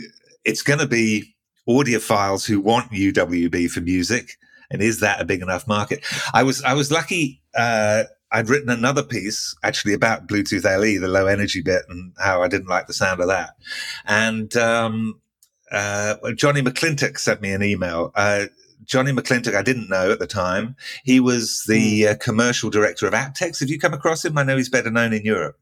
[0.45, 1.35] it's going to be
[1.67, 4.37] audiophiles who want UWB for music,
[4.69, 6.05] and is that a big enough market?
[6.33, 7.41] I was I was lucky.
[7.55, 12.41] Uh, I'd written another piece actually about Bluetooth LE, the low energy bit, and how
[12.41, 13.55] I didn't like the sound of that.
[14.05, 15.19] And um,
[15.71, 18.11] uh, Johnny McClintock sent me an email.
[18.15, 18.45] Uh,
[18.85, 20.75] Johnny McClintock, I didn't know at the time.
[21.03, 22.11] He was the hmm.
[22.11, 23.59] uh, commercial director of aptX.
[23.59, 24.37] Have you come across him?
[24.37, 25.57] I know he's better known in Europe.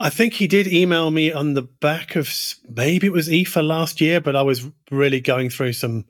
[0.00, 2.32] I think he did email me on the back of
[2.68, 6.04] maybe it was IFA last year, but I was really going through some,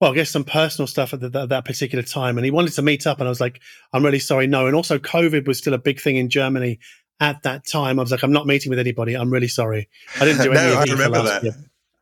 [0.00, 2.38] well, I guess some personal stuff at, the, at that particular time.
[2.38, 3.60] And he wanted to meet up, and I was like,
[3.92, 4.66] I'm really sorry, no.
[4.66, 6.78] And also, COVID was still a big thing in Germany
[7.20, 7.98] at that time.
[7.98, 9.14] I was like, I'm not meeting with anybody.
[9.14, 9.88] I'm really sorry.
[10.18, 11.42] I didn't do any no, I remember that.
[11.42, 11.54] Year.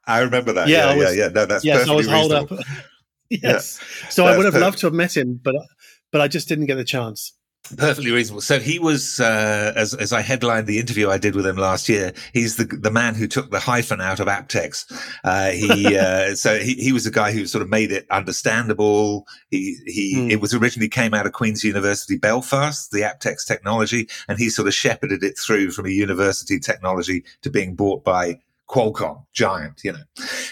[0.06, 0.68] I remember that.
[0.68, 1.28] Yeah, yeah, was, yeah, yeah.
[1.30, 1.78] No, that's personal.
[1.80, 2.58] yes, I was reasonable.
[2.58, 2.66] up.
[3.30, 3.80] yes.
[4.02, 4.08] Yeah.
[4.10, 5.54] So I would have loved to have met him, but
[6.12, 7.32] but I just didn't get the chance.
[7.78, 8.42] Perfectly reasonable.
[8.42, 11.88] So he was, uh, as as I headlined the interview I did with him last
[11.88, 12.12] year.
[12.34, 14.84] He's the the man who took the hyphen out of aptX.
[15.24, 19.26] Uh, he uh, so he, he was a guy who sort of made it understandable.
[19.50, 20.30] He he mm.
[20.30, 24.68] it was originally came out of Queen's University Belfast, the aptX technology, and he sort
[24.68, 29.92] of shepherded it through from a university technology to being bought by Qualcomm, giant, you
[29.92, 30.04] know.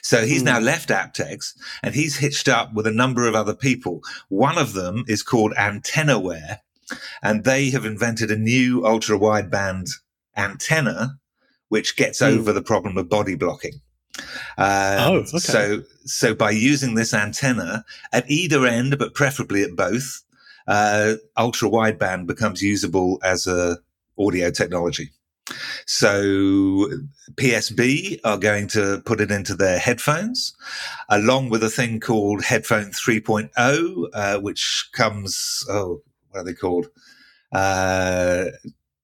[0.03, 0.47] So he's mm.
[0.47, 4.03] now left aptX and he's hitched up with a number of other people.
[4.29, 6.59] One of them is called Antennaware,
[7.23, 9.91] and they have invented a new ultra wideband
[10.37, 11.19] antenna
[11.73, 12.27] which gets mm.
[12.27, 13.81] over the problem of body blocking.
[15.09, 15.39] oh, okay.
[15.39, 20.23] So, so by using this antenna at either end, but preferably at both,
[20.67, 23.79] uh, ultra wideband becomes usable as a
[24.19, 25.13] audio technology.
[25.87, 26.89] So
[27.35, 30.55] PSB are going to put it into their headphones,
[31.09, 36.87] along with a thing called Headphone 3.0, uh, which comes, oh, what are they called?
[37.53, 38.47] Uh,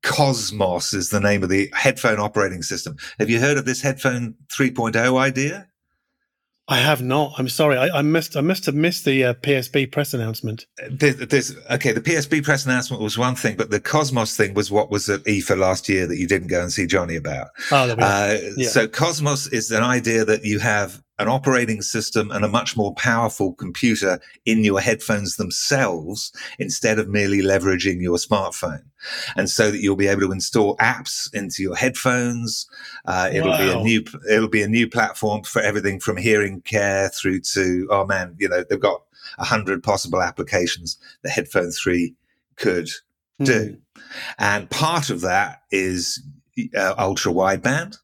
[0.03, 2.96] Cosmos is the name of the headphone operating system.
[3.18, 5.68] Have you heard of this Headphone 3.0 idea?
[6.70, 7.33] I have not.
[7.38, 7.78] I'm sorry.
[7.78, 8.37] I, I missed.
[8.37, 10.66] I must have missed the uh, PSB press announcement.
[10.90, 11.92] There's, there's, okay.
[11.92, 15.24] The PSB press announcement was one thing, but the Cosmos thing was what was at
[15.24, 17.48] IFA last year that you didn't go and see Johnny about.
[17.72, 18.68] Oh, uh, yeah.
[18.68, 22.94] So Cosmos is an idea that you have an operating system and a much more
[22.94, 28.85] powerful computer in your headphones themselves instead of merely leveraging your smartphone.
[29.37, 32.68] And so that you'll be able to install apps into your headphones.
[33.04, 33.59] Uh, it'll wow.
[33.59, 37.88] be a new, it'll be a new platform for everything from hearing care through to,
[37.90, 39.02] oh man, you know, they've got
[39.38, 42.14] a hundred possible applications the headphone three
[42.57, 42.88] could
[43.42, 43.70] do.
[43.70, 43.81] Mm.
[44.38, 46.22] And part of that is
[46.76, 47.98] uh, ultra wideband.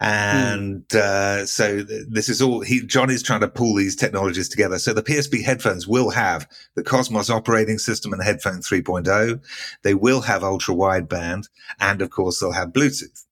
[0.00, 0.96] And mm.
[0.96, 4.78] uh, so this is all he John is trying to pull these technologies together.
[4.78, 9.40] So the PSB headphones will have the Cosmos operating system and Headphone 3.0.
[9.82, 11.48] They will have ultra wideband,
[11.80, 13.24] and of course they'll have Bluetooth.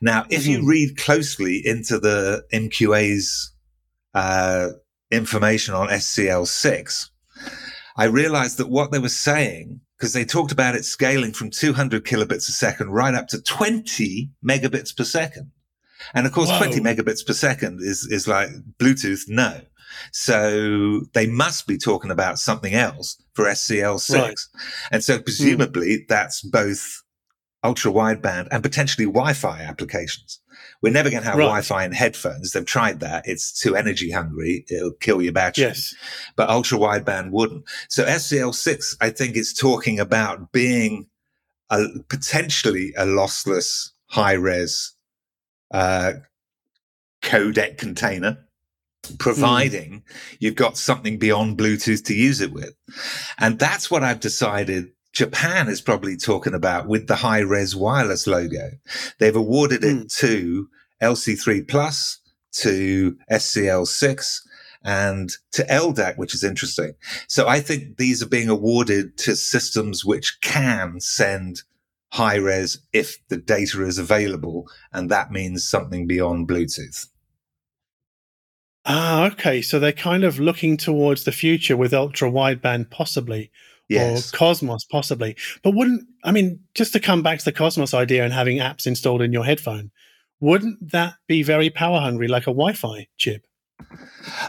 [0.00, 0.62] Now, if mm-hmm.
[0.62, 3.52] you read closely into the MQA's
[4.14, 4.68] uh,
[5.10, 7.10] information on SCL6,
[7.96, 12.04] I realized that what they were saying because they talked about it scaling from 200
[12.04, 15.52] kilobits a second right up to 20 megabits per second.
[16.12, 16.58] And of course, Whoa.
[16.58, 18.48] 20 megabits per second is, is like
[18.80, 19.60] Bluetooth, no.
[20.10, 24.12] So they must be talking about something else for SCL6.
[24.12, 24.34] Right.
[24.90, 26.08] And so presumably mm.
[26.08, 27.04] that's both
[27.62, 30.40] ultra wideband and potentially Wi-Fi applications.
[30.82, 31.44] We're never going to have right.
[31.44, 32.52] Wi-Fi in headphones.
[32.52, 33.22] They've tried that.
[33.26, 34.64] It's too energy hungry.
[34.68, 35.64] It'll kill your battery.
[35.64, 35.94] Yes.
[36.36, 37.64] But ultra wideband wouldn't.
[37.88, 41.06] So SCL6, I think is talking about being
[41.70, 44.94] a, potentially a lossless high res,
[45.72, 46.14] uh,
[47.22, 48.38] codec container
[49.18, 50.02] providing mm.
[50.38, 52.74] you've got something beyond Bluetooth to use it with.
[53.38, 58.26] And that's what I've decided Japan is probably talking about with the high res wireless
[58.26, 58.70] logo.
[59.18, 60.16] They've awarded it mm.
[60.18, 60.68] to
[61.02, 62.20] LC3 Plus,
[62.52, 64.40] to SCL6,
[64.84, 66.94] and to LDAC, which is interesting.
[67.28, 71.62] So I think these are being awarded to systems which can send
[72.12, 74.68] high res if the data is available.
[74.92, 77.06] And that means something beyond Bluetooth.
[78.84, 79.62] Ah, okay.
[79.62, 83.50] So they're kind of looking towards the future with ultra wideband, possibly,
[83.92, 84.32] yes.
[84.32, 85.36] or Cosmos, possibly.
[85.62, 88.86] But wouldn't I mean just to come back to the Cosmos idea and having apps
[88.86, 89.90] installed in your headphone?
[90.40, 93.46] Wouldn't that be very power hungry, like a Wi-Fi chip?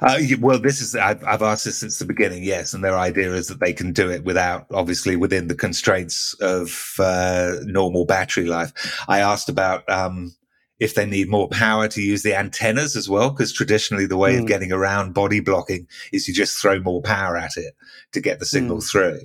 [0.02, 2.44] Uh, well, this is I've, I've, asked this since the beginning.
[2.44, 6.34] Yes, and their idea is that they can do it without, obviously, within the constraints
[6.36, 9.04] of uh, normal battery life.
[9.08, 10.36] I asked about um,
[10.84, 14.34] if they need more power to use the antennas as well, because traditionally the way
[14.34, 14.40] mm.
[14.40, 14.48] of hmm.
[14.48, 17.74] getting around body blocking is you just throw more power at it
[18.12, 18.92] to get the signal mm.
[18.92, 19.22] through.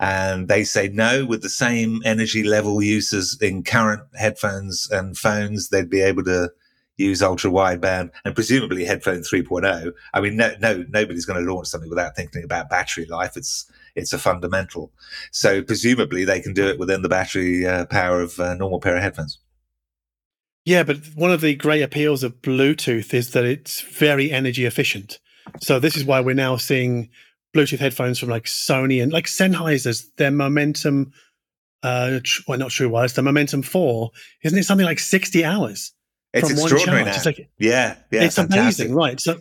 [0.00, 5.70] And they say no, with the same energy level uses in current headphones and phones,
[5.70, 6.50] they'd be able to
[6.98, 9.92] use ultra wideband and presumably headphone 3.0.
[10.12, 13.34] I mean, no, no, nobody's going to launch something without thinking about battery life.
[13.34, 14.92] It's, it's a fundamental.
[15.30, 18.94] So presumably they can do it within the battery uh, power of a normal pair
[18.94, 19.38] of headphones.
[20.68, 25.18] Yeah, but one of the great appeals of Bluetooth is that it's very energy efficient.
[25.62, 27.08] So this is why we're now seeing
[27.56, 31.14] Bluetooth headphones from like Sony and like Sennheiser's their Momentum,
[31.82, 34.10] uh, well, not True Wireless, the Momentum Four,
[34.42, 35.94] isn't it something like sixty hours?
[36.34, 37.14] It's extraordinary now.
[37.14, 38.88] It's like, yeah, yeah, it's fantastic.
[38.88, 39.18] amazing, right?
[39.18, 39.40] So,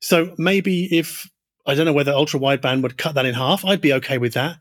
[0.00, 1.26] so maybe if
[1.64, 4.34] I don't know whether ultra wideband would cut that in half, I'd be okay with
[4.34, 4.58] that.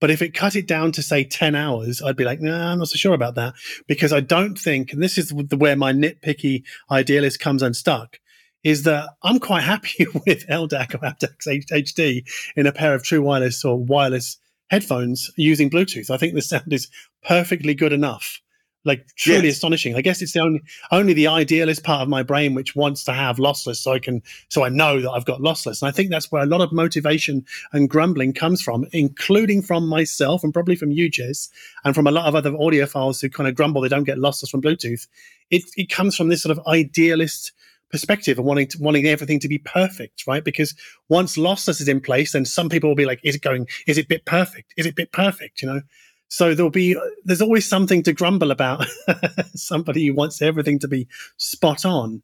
[0.00, 2.78] But if it cut it down to say 10 hours, I'd be like, nah, I'm
[2.78, 3.54] not so sure about that
[3.86, 8.18] because I don't think, and this is the, where my nitpicky idealist comes unstuck,
[8.64, 13.22] is that I'm quite happy with LDAC or aptX HD in a pair of true
[13.22, 14.38] wireless or wireless
[14.70, 16.10] headphones using Bluetooth.
[16.10, 16.88] I think the sound is
[17.22, 18.40] perfectly good enough
[18.84, 19.56] like truly yes.
[19.56, 19.94] astonishing.
[19.96, 20.60] I guess it's the only
[20.90, 24.22] only the idealist part of my brain which wants to have lossless, so I can
[24.48, 25.82] so I know that I've got lossless.
[25.82, 29.86] And I think that's where a lot of motivation and grumbling comes from, including from
[29.86, 31.50] myself and probably from you, Jez,
[31.84, 34.50] and from a lot of other audiophiles who kind of grumble they don't get lossless
[34.50, 35.06] from Bluetooth.
[35.50, 37.52] It it comes from this sort of idealist
[37.90, 40.44] perspective and wanting to, wanting everything to be perfect, right?
[40.44, 40.74] Because
[41.08, 43.66] once lossless is in place, then some people will be like, "Is it going?
[43.86, 44.74] Is it bit perfect?
[44.76, 45.82] Is it bit perfect?" You know.
[46.28, 48.86] So there'll be there's always something to grumble about.
[49.54, 52.22] Somebody who wants everything to be spot on.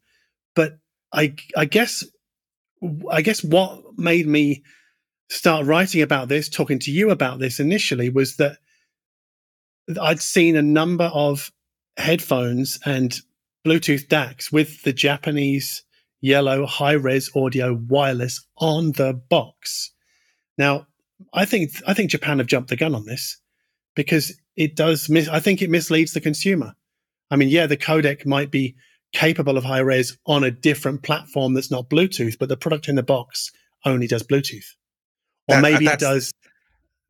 [0.55, 0.77] But
[1.11, 2.03] I I guess
[3.11, 4.63] I guess what made me
[5.29, 8.57] start writing about this, talking to you about this initially, was that
[9.99, 11.51] I'd seen a number of
[11.97, 13.19] headphones and
[13.65, 15.83] Bluetooth DACs with the Japanese
[16.21, 19.91] yellow high res audio wireless on the box.
[20.57, 20.85] Now,
[21.33, 23.39] I think I think Japan have jumped the gun on this
[23.95, 26.75] because it does mis- I think it misleads the consumer.
[27.31, 28.75] I mean, yeah, the codec might be
[29.13, 32.95] capable of high res on a different platform that's not Bluetooth, but the product in
[32.95, 33.51] the box
[33.85, 34.75] only does Bluetooth.
[35.47, 36.31] Or that, uh, maybe it does.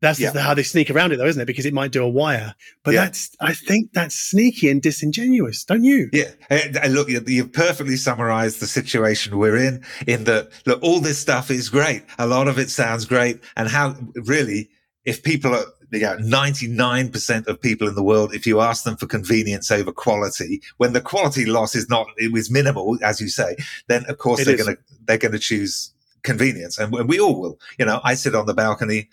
[0.02, 0.38] That's yeah.
[0.38, 1.46] how they sneak around it, though, isn't it?
[1.46, 2.54] Because it might do a wire.
[2.84, 3.04] But yeah.
[3.04, 6.10] that's, I think that's sneaky and disingenuous, don't you?
[6.12, 6.32] Yeah.
[6.50, 11.50] And look, you've perfectly summarized the situation we're in, in that, look, all this stuff
[11.50, 12.04] is great.
[12.18, 13.40] A lot of it sounds great.
[13.56, 14.68] And how really,
[15.06, 19.06] if people are, yeah, 99% of people in the world, if you ask them for
[19.06, 23.56] convenience over quality, when the quality loss is not, it was minimal, as you say,
[23.86, 26.78] then of course it they're going to, they're going to choose convenience.
[26.78, 29.08] And we all will, you know, I sit on the balcony,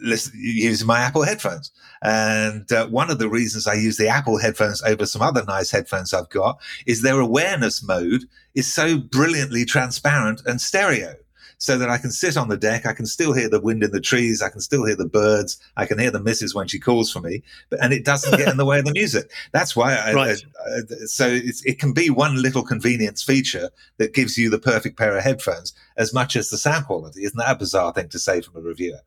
[0.00, 1.70] listen, using my Apple headphones.
[2.02, 5.70] And uh, one of the reasons I use the Apple headphones over some other nice
[5.70, 8.24] headphones I've got is their awareness mode
[8.54, 11.14] is so brilliantly transparent and stereo
[11.58, 12.86] so that I can sit on the deck.
[12.86, 14.42] I can still hear the wind in the trees.
[14.42, 15.58] I can still hear the birds.
[15.76, 18.48] I can hear the missus when she calls for me, but, and it doesn't get
[18.48, 19.30] in the way of the music.
[19.52, 19.94] That's why.
[19.94, 20.44] I, right.
[20.66, 24.98] I, I, so it can be one little convenience feature that gives you the perfect
[24.98, 27.24] pair of headphones as much as the sound quality.
[27.24, 29.00] Isn't that a bizarre thing to say from a reviewer?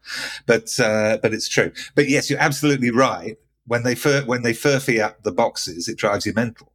[0.45, 1.71] But, uh, but it's true.
[1.95, 3.37] But yes, you're absolutely right.
[3.67, 6.71] When they fur- when they furfy up the boxes, it drives you mental.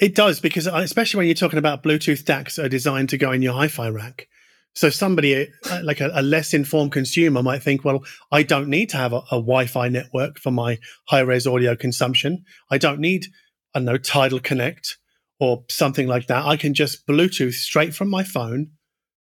[0.00, 3.42] It does because, especially when you're talking about Bluetooth DACs are designed to go in
[3.42, 4.28] your hi-fi rack.
[4.74, 8.90] So somebody uh, like a, a, less informed consumer might think, well, I don't need
[8.90, 12.44] to have a, a Wi-Fi network for my high-res audio consumption.
[12.70, 13.26] I don't need,
[13.72, 14.96] I know, Tidal Connect
[15.38, 16.44] or something like that.
[16.44, 18.72] I can just Bluetooth straight from my phone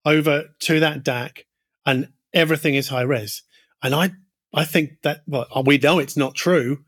[0.05, 1.45] over to that DAC,
[1.85, 3.43] and everything is high res.
[3.83, 4.13] And I,
[4.55, 6.85] I think that well, we know it's not true,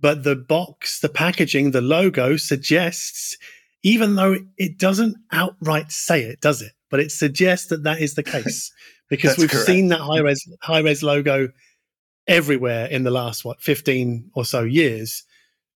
[0.00, 3.36] but the box, the packaging, the logo suggests,
[3.82, 6.72] even though it doesn't outright say it, does it?
[6.90, 8.72] but it suggests that that is the case.
[9.08, 9.66] Because we've correct.
[9.66, 11.50] seen that high res high res logo
[12.26, 15.22] everywhere in the last what 15 or so years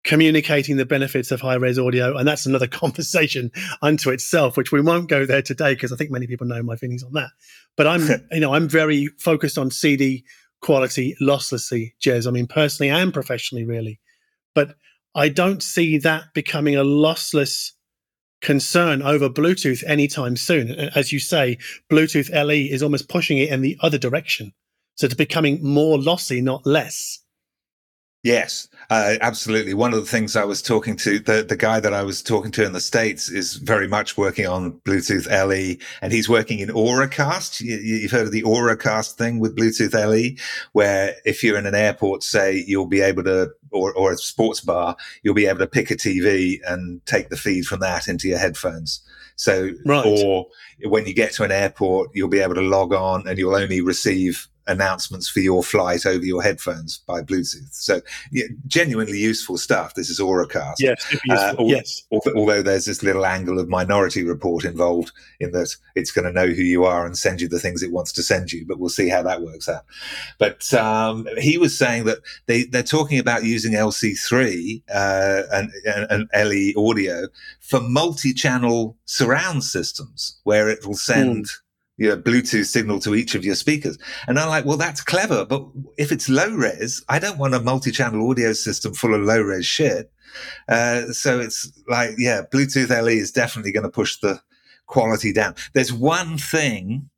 [0.05, 2.17] communicating the benefits of high res audio.
[2.17, 3.51] And that's another conversation
[3.83, 6.77] unto itself which we won't go there today because i think many people know my
[6.77, 7.31] feelings on that.
[7.77, 10.25] But i'm you know i'm very focused on cd
[10.61, 12.29] quality losslessly jez.
[12.29, 13.99] I mean personally and professionally really
[14.57, 14.75] but
[15.15, 17.71] i don't see that becoming a lossless
[18.43, 20.71] concern over Bluetooth anytime soon.
[20.71, 21.59] As you say,
[21.91, 24.53] Bluetooth LE is almost pushing it in the other direction.
[24.97, 27.21] So it's becoming more lossy, not less.
[28.27, 29.73] Yes, uh, absolutely.
[29.73, 32.51] One of the things I was talking to the the guy that I was talking
[32.53, 36.71] to in the states is very much working on Bluetooth LE, and he's working in
[36.71, 37.61] Auracast.
[37.61, 40.37] You, have heard of the Auracast thing with Bluetooth LE,
[40.73, 44.61] where if you're in an airport, say you'll be able to, or, or a sports
[44.61, 48.27] bar, you'll be able to pick a TV and take the feed from that into
[48.27, 49.03] your headphones.
[49.37, 50.05] So, right.
[50.05, 50.49] or
[50.83, 53.83] when you get to an airport, you'll be able to log on and you'll only
[53.83, 57.73] receive announcements for your flight over your headphones by Bluetooth.
[57.73, 58.01] So
[58.31, 59.95] yeah, genuinely useful stuff.
[59.95, 60.77] This is Auracast.
[60.79, 62.03] Yes, uh, al- yes.
[62.11, 66.47] Although there's this little angle of Minority Report involved in that it's going to know
[66.47, 68.67] who you are and send you the things it wants to send you.
[68.67, 69.85] But we'll see how that works out.
[70.39, 76.29] But um, he was saying that they they're talking about using LC3 uh, and, and,
[76.33, 77.29] and LE audio
[77.61, 81.47] for multi-channel surround systems where it will send.
[81.47, 81.61] Mm
[81.97, 83.99] your Bluetooth signal to each of your speakers.
[84.29, 85.67] And I'm like, well, that's clever, but
[85.97, 89.67] if it's low res, I don't want a multi-channel audio system full of low res
[89.67, 90.11] shit.
[90.69, 94.41] Uh, so it's like, yeah, Bluetooth LE is definitely going to push the
[94.87, 95.55] quality down.
[95.73, 97.09] There's one thing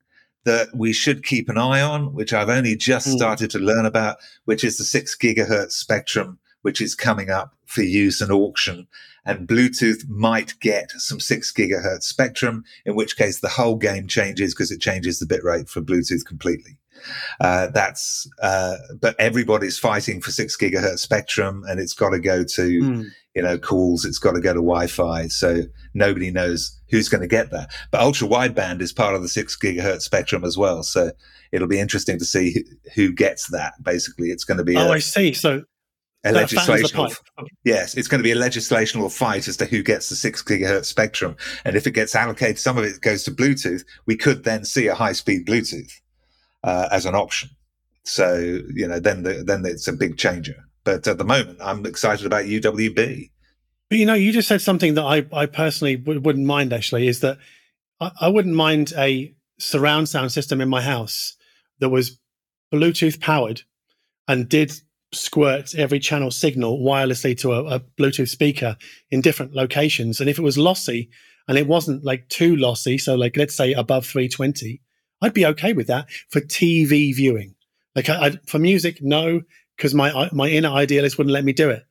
[0.44, 3.12] that we should keep an eye on, which I've only just mm.
[3.12, 7.82] started to learn about, which is the six gigahertz spectrum, which is coming up for
[7.82, 8.86] use and auction
[9.28, 14.54] and Bluetooth might get some six gigahertz spectrum, in which case the whole game changes
[14.54, 16.78] because it changes the bitrate for Bluetooth completely.
[17.38, 22.42] Uh, that's, uh, but everybody's fighting for six gigahertz spectrum and it's got to go
[22.42, 23.04] to, mm.
[23.34, 24.06] you know, calls.
[24.06, 25.28] It's got to go to Wi-Fi.
[25.28, 25.62] So
[25.92, 27.70] nobody knows who's going to get that.
[27.90, 30.82] But ultra wideband is part of the six gigahertz spectrum as well.
[30.82, 31.12] So
[31.52, 32.64] it'll be interesting to see
[32.94, 33.74] who gets that.
[33.82, 34.76] Basically, it's going to be.
[34.76, 35.34] Oh, a, I see.
[35.34, 35.64] So
[36.24, 37.16] a legislational
[37.64, 40.86] yes it's going to be a legislational fight as to who gets the six gigahertz
[40.86, 41.36] spectrum.
[41.64, 44.88] And if it gets allocated some of it goes to bluetooth we could then see
[44.88, 45.92] a high speed bluetooth
[46.64, 47.50] uh, as an option.
[48.04, 48.36] So
[48.74, 50.56] you know then the, then it's a big changer.
[50.84, 53.30] But at the moment i'm excited about uwb
[53.90, 57.08] but you know you just said something that i, I personally w- wouldn't mind actually
[57.08, 57.36] is that
[58.00, 61.36] I, I wouldn't mind a surround sound system in my house
[61.80, 62.18] that was
[62.72, 63.62] bluetooth powered
[64.26, 64.72] and did
[65.12, 68.76] squirt every channel signal wirelessly to a, a, Bluetooth speaker
[69.10, 70.20] in different locations.
[70.20, 71.08] And if it was lossy
[71.46, 74.80] and it wasn't like too lossy, so like let's say above 320,
[75.22, 77.54] I'd be okay with that for TV viewing.
[77.94, 79.42] Like I, I, for music, no,
[79.76, 81.84] because my my inner idealist wouldn't let me do it.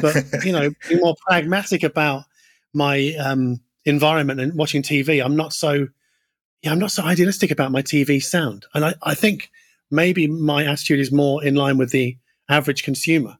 [0.00, 2.24] But you know, be more pragmatic about
[2.72, 5.24] my um, environment and watching TV.
[5.24, 5.88] I'm not so
[6.62, 9.50] yeah, I'm not so idealistic about my TV sound, and I, I think
[9.90, 12.16] maybe my attitude is more in line with the
[12.52, 13.38] average consumer.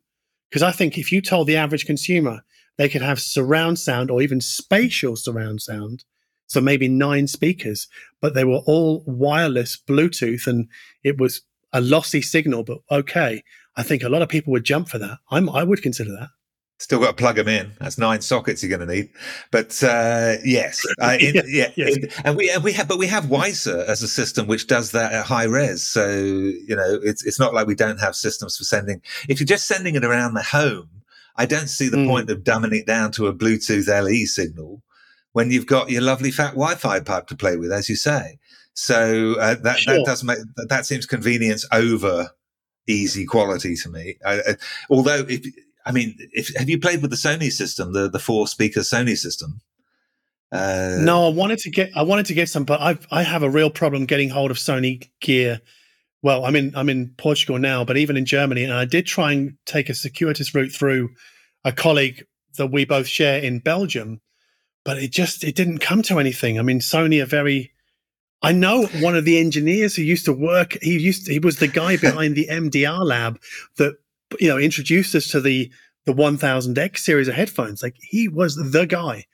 [0.48, 2.42] Because I think if you told the average consumer
[2.78, 6.04] they could have surround sound or even spatial surround sound,
[6.46, 7.88] so maybe nine speakers,
[8.20, 10.68] but they were all wireless Bluetooth and
[11.02, 11.42] it was
[11.72, 13.42] a lossy signal, but okay.
[13.76, 15.18] I think a lot of people would jump for that.
[15.30, 16.28] I'm, I would consider that.
[16.82, 17.70] Still got to plug them in.
[17.78, 19.10] That's nine sockets you're going to need.
[19.52, 21.96] But uh, yes, uh, in, yeah, yes.
[21.96, 24.90] In, and we and we have, but we have WiSA as a system which does
[24.90, 25.84] that at high res.
[25.84, 29.00] So you know, it's it's not like we don't have systems for sending.
[29.28, 30.88] If you're just sending it around the home,
[31.36, 32.08] I don't see the mm.
[32.08, 34.82] point of dumbing it down to a Bluetooth LE signal
[35.34, 38.40] when you've got your lovely fat Wi-Fi pipe to play with, as you say.
[38.74, 39.98] So uh, that sure.
[39.98, 42.30] that does make that seems convenience over
[42.88, 44.16] easy quality to me.
[44.26, 44.56] I,
[44.90, 45.46] although if
[45.84, 49.16] I mean, if, have you played with the Sony system, the the four speaker Sony
[49.16, 49.60] system?
[50.52, 53.42] Uh, no, I wanted to get I wanted to get some, but I I have
[53.42, 55.60] a real problem getting hold of Sony gear.
[56.22, 59.32] Well, I'm in I'm in Portugal now, but even in Germany, and I did try
[59.32, 61.10] and take a circuitous route through
[61.64, 62.24] a colleague
[62.58, 64.20] that we both share in Belgium,
[64.84, 66.58] but it just it didn't come to anything.
[66.58, 67.72] I mean, Sony are very.
[68.44, 70.76] I know one of the engineers who used to work.
[70.82, 73.40] He used to, he was the guy behind the MDR lab
[73.76, 73.94] that
[74.40, 75.70] you know introduced us to the
[76.04, 77.82] the 1000X series of headphones.
[77.82, 79.24] Like he was the guy,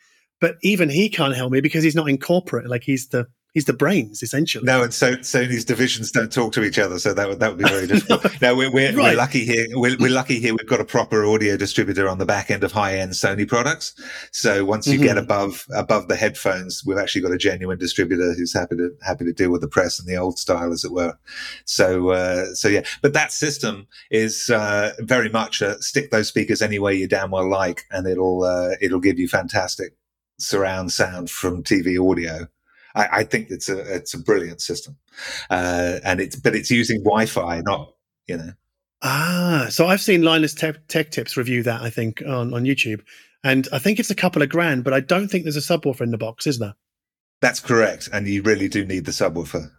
[0.41, 2.69] but even he can't help me because he's not in corporate.
[2.69, 4.65] Like he's the he's the brains essentially.
[4.65, 7.59] No, and so Sony's divisions don't talk to each other, so that would that would
[7.59, 8.25] be very difficult.
[8.41, 9.13] no, we're we're, right.
[9.13, 9.67] we're, lucky here.
[9.73, 10.53] We're, we're, lucky here.
[10.53, 13.95] We've got a proper audio distributor on the back end of high end Sony products.
[14.33, 15.05] So once you mm-hmm.
[15.05, 19.25] get above above the headphones, we've actually got a genuine distributor who's happy to happy
[19.25, 21.19] to deal with the press and the old style, as it were.
[21.65, 26.63] So uh, so yeah, but that system is uh, very much a stick those speakers
[26.63, 29.95] any way you damn well like, and it'll uh, it'll give you fantastic
[30.41, 32.47] surround sound from TV audio
[32.95, 34.97] I, I think it's a it's a brilliant system,
[35.51, 37.95] uh, and it's but it's using Wi-Fi, not
[38.27, 38.53] you know.
[39.03, 43.03] Ah, so I've seen Linus Tech, Tech Tips review that I think on on YouTube,
[43.45, 46.01] and I think it's a couple of grand, but I don't think there's a subwoofer
[46.01, 46.75] in the box, is there?
[47.41, 49.71] That's correct, and you really do need the subwoofer.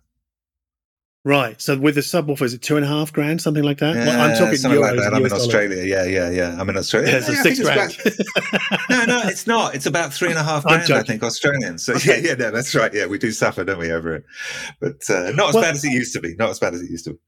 [1.25, 1.61] Right.
[1.61, 3.95] So with the subwoofer, is it two and a half grand, something like that?
[3.95, 5.13] Yeah, well, I'm talking something euros, like that.
[5.13, 5.83] I'm in Australia.
[5.83, 6.57] Yeah, yeah, yeah.
[6.59, 7.11] I'm in Australia.
[7.11, 7.97] Yeah, so yeah, six grand.
[8.89, 9.75] no, no, it's not.
[9.75, 11.77] It's about three and a half grand, I think, Australian.
[11.77, 12.21] So okay.
[12.21, 12.93] yeah, yeah, no, that's right.
[12.93, 14.25] Yeah, we do suffer, don't we, over it?
[14.79, 16.35] But uh, not as well, bad as it used to be.
[16.35, 17.19] Not as bad as it used to be.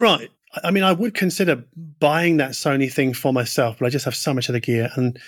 [0.00, 0.30] Right.
[0.62, 1.64] I mean, I would consider
[2.00, 4.88] buying that Sony thing for myself, but I just have so much of the gear,
[4.94, 5.18] and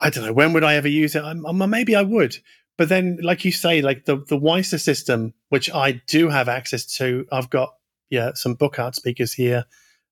[0.00, 1.22] I don't know when would I ever use it.
[1.22, 2.36] I'm, I'm, maybe I would,
[2.78, 6.86] but then, like you say, like the the WiSA system, which I do have access
[6.96, 7.74] to, I've got
[8.08, 9.64] yeah some Buchardt speakers here,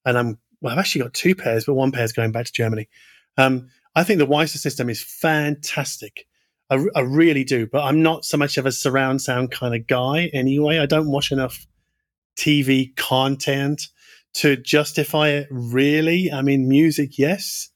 [0.05, 2.53] and I'm well, I've actually got two pairs, but one pair is going back to
[2.53, 2.89] Germany.
[3.39, 6.27] Um, I think the WiSA system is fantastic.
[6.69, 9.87] I, I really do, but I'm not so much of a surround sound kind of
[9.87, 10.79] guy anyway.
[10.79, 11.67] I don't watch enough
[12.37, 13.89] TV content
[14.35, 16.33] to justify it really.
[16.33, 17.71] I mean, music, yes,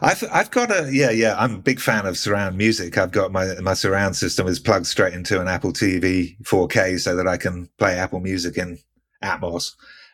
[0.00, 2.98] I've I've got a yeah yeah I'm a big fan of surround music.
[2.98, 7.16] I've got my my surround system is plugged straight into an Apple TV 4K so
[7.16, 8.78] that I can play Apple Music in
[9.22, 9.72] Atmos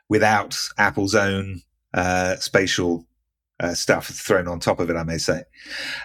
[0.08, 1.62] without Apple's own
[1.94, 3.06] uh, spatial
[3.60, 4.96] uh, stuff thrown on top of it.
[4.96, 5.42] I may say,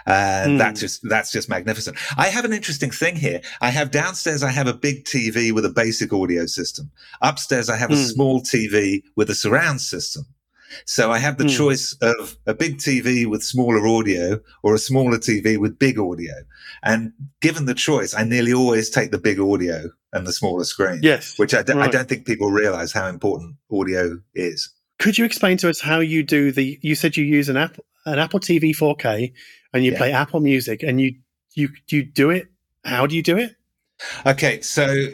[0.06, 0.58] and mm.
[0.58, 1.96] that's just that's just magnificent.
[2.16, 3.40] I have an interesting thing here.
[3.60, 4.42] I have downstairs.
[4.42, 6.90] I have a big TV with a basic audio system.
[7.22, 8.12] Upstairs, I have a mm.
[8.12, 10.24] small TV with a surround system.
[10.86, 11.56] So I have the mm.
[11.56, 16.32] choice of a big TV with smaller audio or a smaller TV with big audio.
[16.82, 21.00] And given the choice, I nearly always take the big audio and the smaller screen.
[21.02, 21.38] Yes.
[21.38, 21.88] Which I d- right.
[21.88, 24.70] I don't think people realize how important audio is.
[24.98, 26.78] Could you explain to us how you do the?
[26.82, 29.32] You said you use an Apple an Apple TV 4K
[29.72, 29.98] and you yeah.
[29.98, 31.16] play Apple Music, and you
[31.54, 32.48] you you do it.
[32.84, 33.56] How do you do it?
[34.26, 35.08] Okay, so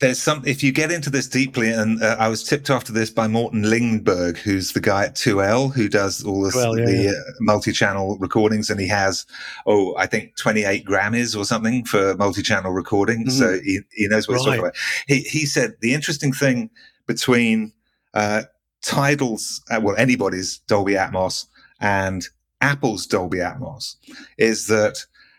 [0.00, 2.92] there's some if you get into this deeply and uh, i was tipped off to
[2.92, 7.02] this by morten lindberg who's the guy at 2l who does all this, yeah, the
[7.04, 7.10] yeah.
[7.10, 9.26] Uh, multi-channel recordings and he has
[9.66, 13.30] oh i think 28 grammys or something for multi-channel recording mm-hmm.
[13.30, 14.38] so he, he knows what right.
[14.38, 16.70] he's talking about he, he said the interesting thing
[17.06, 17.72] between
[18.14, 18.42] uh,
[18.82, 21.46] tidal's uh, well anybody's dolby atmos
[21.80, 22.28] and
[22.60, 23.96] apple's dolby atmos
[24.36, 24.98] is that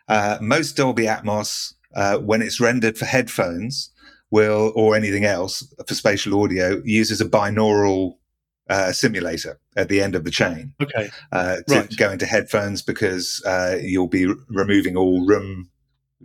[0.09, 3.91] uh, most dolby atmos uh, when it's rendered for headphones
[4.31, 8.15] will, or anything else for spatial audio, uses a binaural
[8.69, 10.73] uh, simulator at the end of the chain.
[10.81, 11.09] Okay.
[11.31, 11.97] Uh, to right.
[11.97, 15.69] go into headphones because uh, you'll be r- removing all room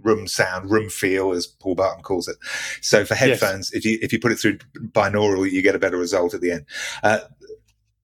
[0.03, 2.37] room sound, room feel, as Paul Barton calls it.
[2.83, 3.79] So for headphones, yes.
[3.79, 4.59] if you if you put it through
[4.93, 6.67] binaural, you get a better result at the end.
[7.03, 7.21] Uh,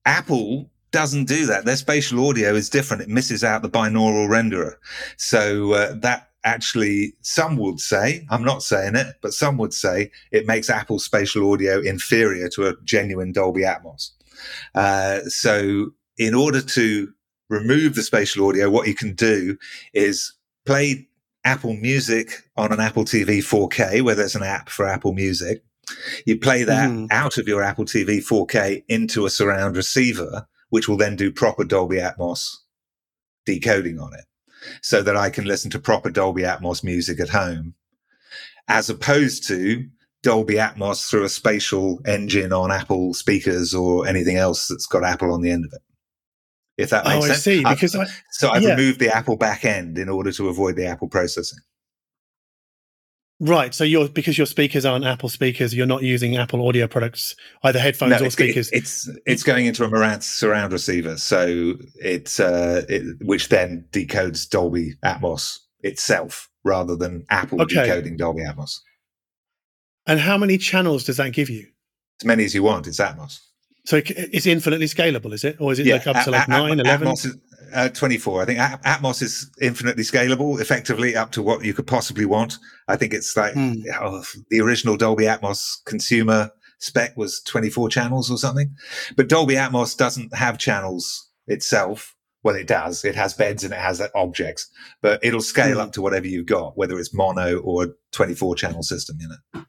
[0.05, 1.65] Apple doesn't do that.
[1.65, 3.03] Their spatial audio is different.
[3.03, 4.75] It misses out the binaural renderer.
[5.17, 10.11] So uh, that actually, some would say, I'm not saying it, but some would say
[10.31, 14.11] it makes Apple spatial audio inferior to a genuine Dolby Atmos.
[14.73, 17.11] Uh, so, in order to
[17.49, 19.57] remove the spatial audio, what you can do
[19.93, 20.33] is
[20.65, 21.07] play
[21.43, 25.63] Apple Music on an Apple TV 4K, where there's an app for Apple Music.
[26.25, 27.07] You play that mm.
[27.11, 31.63] out of your Apple TV 4K into a surround receiver, which will then do proper
[31.63, 32.57] Dolby Atmos
[33.45, 34.25] decoding on it
[34.81, 37.75] so that I can listen to proper Dolby Atmos music at home,
[38.67, 39.85] as opposed to
[40.23, 45.33] Dolby Atmos through a spatial engine on Apple speakers or anything else that's got Apple
[45.33, 45.81] on the end of it.
[46.77, 47.31] If that makes oh, sense.
[47.31, 47.63] I see.
[47.63, 48.69] Because I've, I, so I've yeah.
[48.71, 51.59] removed the Apple back end in order to avoid the Apple processing.
[53.41, 53.73] Right.
[53.73, 57.79] So you're because your speakers aren't Apple speakers, you're not using Apple audio products, either
[57.79, 58.69] headphones no, or speakers.
[58.69, 63.85] It, it's it's going into a Marantz surround receiver, so it's uh, it, which then
[63.91, 67.81] decodes Dolby Atmos itself rather than Apple okay.
[67.81, 68.77] decoding Dolby Atmos.
[70.05, 71.65] And how many channels does that give you?
[72.21, 72.85] As many as you want.
[72.85, 73.39] It's Atmos.
[73.85, 75.59] So it's infinitely scalable, is it?
[75.59, 75.95] Or is it yeah.
[75.95, 77.07] like up to like a- 9, a- 11?
[77.07, 77.35] Atmos is,
[77.73, 78.41] uh, 24.
[78.41, 82.57] I think Atmos is infinitely scalable, effectively up to what you could possibly want.
[82.87, 83.83] I think it's like mm.
[83.99, 88.75] oh, the original Dolby Atmos consumer spec was 24 channels or something.
[89.15, 92.15] But Dolby Atmos doesn't have channels itself.
[92.43, 93.05] Well, it does.
[93.05, 94.67] It has beds and it has objects,
[95.01, 95.81] but it'll scale mm.
[95.81, 99.63] up to whatever you've got, whether it's mono or 24 channel system, you know.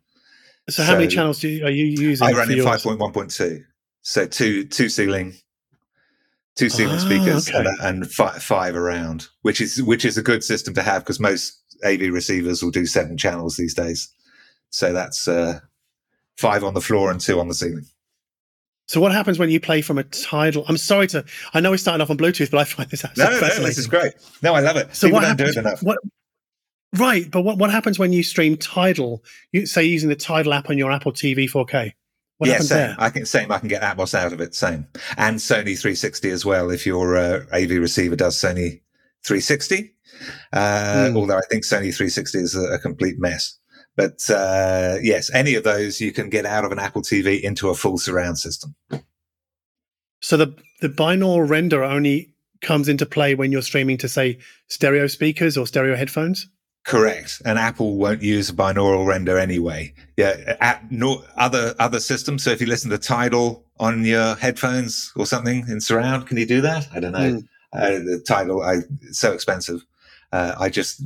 [0.71, 2.27] So, how many channels do you, are you using?
[2.27, 3.65] I run in 5.1.2.
[4.03, 5.35] So two, two ceiling,
[6.57, 7.59] two ceiling oh, speakers okay.
[7.59, 11.21] and, and five, five around, which is, which is a good system to have because
[11.21, 14.09] most AV receivers will do seven channels these days.
[14.71, 15.61] So that's, uh,
[16.37, 17.87] five on the floor and two on the ceiling.
[18.87, 20.65] So what happens when you play from a tidal?
[20.69, 21.25] I'm sorry to.
[21.55, 23.79] I know we're starting off on Bluetooth, but I find this absolutely no, no, this
[23.79, 24.13] is great.
[24.43, 24.95] No, I love it.
[24.95, 25.99] So People what happens, What,
[26.99, 29.25] right, but what, what happens when you stream Tidal?
[29.53, 31.93] You say using the Tidal app on your Apple TV 4K.
[32.43, 32.79] What yeah, same.
[32.79, 32.97] There?
[32.99, 33.53] I can same.
[33.53, 34.53] I can get Atmos out of it.
[34.53, 36.73] Same, and Sony 360 as well.
[36.73, 38.81] If your uh, AV receiver does Sony
[39.25, 39.95] 360,
[40.53, 41.17] uh, mm.
[41.17, 43.61] although I think Sony 360 is a, a complete mess.
[43.95, 47.69] But uh, yes, any of those you can get out of an Apple TV into
[47.69, 48.75] a full surround system.
[50.21, 55.07] So the the binaural render only comes into play when you're streaming to say stereo
[55.07, 56.49] speakers or stereo headphones.
[56.85, 59.95] Correct, and Apple won't use a binaural render anyway.
[60.17, 62.43] Yeah, at no, other other systems.
[62.43, 66.47] So if you listen to Tidal on your headphones or something in surround, can you
[66.47, 66.89] do that?
[66.93, 67.19] I don't know.
[67.19, 67.49] Mm.
[67.73, 68.79] Uh, the Tidal, I,
[69.13, 69.85] so expensive.
[70.33, 71.03] Uh, I just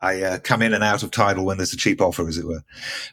[0.00, 2.46] I uh, come in and out of Tidal when there's a cheap offer, as it
[2.46, 2.64] were.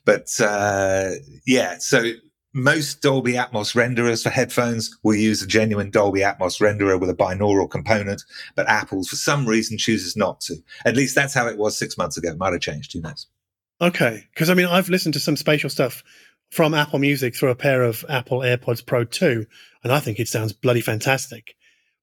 [0.05, 1.11] But uh,
[1.45, 2.13] yeah, so
[2.54, 7.16] most Dolby Atmos renderers for headphones will use a genuine Dolby Atmos renderer with a
[7.16, 8.24] binaural component,
[8.56, 10.56] but Apple, for some reason, chooses not to.
[10.86, 12.30] At least that's how it was six months ago.
[12.30, 12.93] It might have changed.
[12.93, 13.28] Who knows?
[13.82, 16.04] Okay, because I mean, I've listened to some spatial stuff
[16.51, 19.45] from Apple Music through a pair of Apple AirPods Pro 2,
[19.84, 21.56] and I think it sounds bloody fantastic.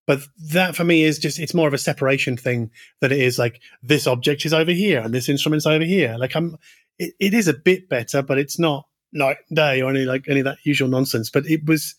[0.06, 0.20] But
[0.50, 3.60] that for me is just, it's more of a separation thing than it is like
[3.80, 6.16] this object is over here and this instrument's over here.
[6.18, 6.56] Like I'm,
[6.98, 10.40] it, it is a bit better, but it's not like day or any like any
[10.40, 11.30] of that usual nonsense.
[11.30, 11.94] But it was,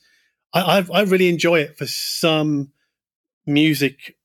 [0.53, 2.71] I, I've, I really enjoy it for some
[3.45, 4.15] music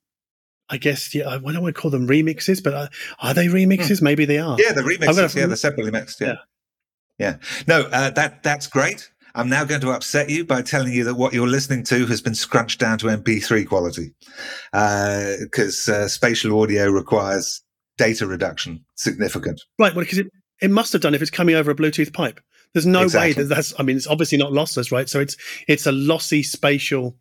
[0.68, 2.88] I guess yeah, I don't want to call them remixes, but are,
[3.20, 4.00] are they remixes?
[4.00, 4.04] Hmm.
[4.04, 4.56] Maybe they are.
[4.58, 5.16] Yeah, the remixes.
[5.16, 6.20] Gonna, yeah, they're separately mixed.
[6.20, 6.34] Yeah, yeah.
[7.18, 7.36] yeah.
[7.68, 9.10] No, uh, that that's great.
[9.34, 12.22] I'm now going to upset you by telling you that what you're listening to has
[12.22, 14.14] been scrunched down to MP3 quality
[14.72, 17.62] because uh, uh, spatial audio requires
[17.98, 19.60] data reduction significant.
[19.78, 19.94] Right.
[19.94, 20.28] Well, because it,
[20.62, 22.40] it must have done if it's coming over a Bluetooth pipe.
[22.72, 23.28] There's no exactly.
[23.28, 23.74] way that that's.
[23.78, 25.08] I mean, it's obviously not lossless, right?
[25.08, 25.36] So it's
[25.66, 27.16] it's a lossy spatial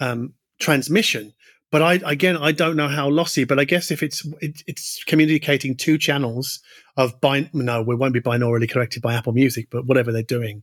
[0.00, 1.34] um, transmission.
[1.70, 3.44] But I again, I don't know how lossy.
[3.44, 6.60] But I guess if it's it, it's communicating two channels
[6.96, 10.62] of bin no, we won't be binaurally corrected by Apple Music, but whatever they're doing,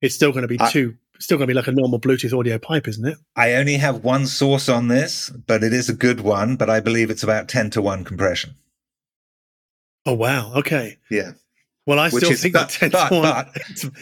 [0.00, 2.36] it's still going to be I, two still going to be like a normal bluetooth
[2.36, 5.94] audio pipe isn't it i only have one source on this but it is a
[5.94, 8.54] good one but i believe it's about 10 to 1 compression
[10.06, 11.32] oh wow okay yeah
[11.86, 13.48] well i Which still is, think but, 10 but, 1 but,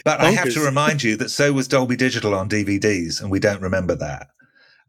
[0.05, 3.39] but i have to remind you that so was dolby digital on dvds and we
[3.39, 4.27] don't remember that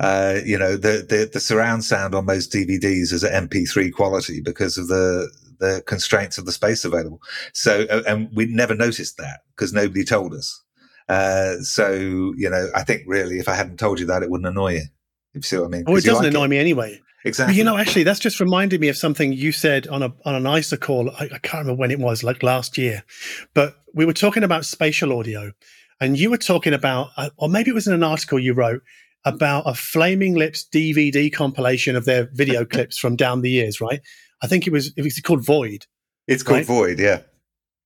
[0.01, 4.41] uh, you know the, the the surround sound on most DVDs is at MP3 quality
[4.41, 7.21] because of the the constraints of the space available.
[7.53, 10.65] So, uh, and we never noticed that because nobody told us.
[11.09, 11.93] Uh, so,
[12.37, 14.85] you know, I think really if I hadn't told you that, it wouldn't annoy you.
[15.35, 15.85] If you see what I mean.
[15.87, 16.49] Oh, it doesn't like annoy it.
[16.49, 17.01] me anyway.
[17.25, 17.53] Exactly.
[17.53, 20.35] But, you know, actually, that's just reminded me of something you said on a on
[20.35, 21.11] an EISA call.
[21.11, 23.05] I, I can't remember when it was, like last year,
[23.55, 25.53] but we were talking about spatial audio,
[26.01, 28.83] and you were talking about, uh, or maybe it was in an article you wrote
[29.27, 34.01] about a Flaming Lips DVD compilation of their video clips from down the years, right?
[34.43, 35.87] I think it was it was called Void.
[36.27, 36.67] It's called right?
[36.67, 37.21] Void, yeah.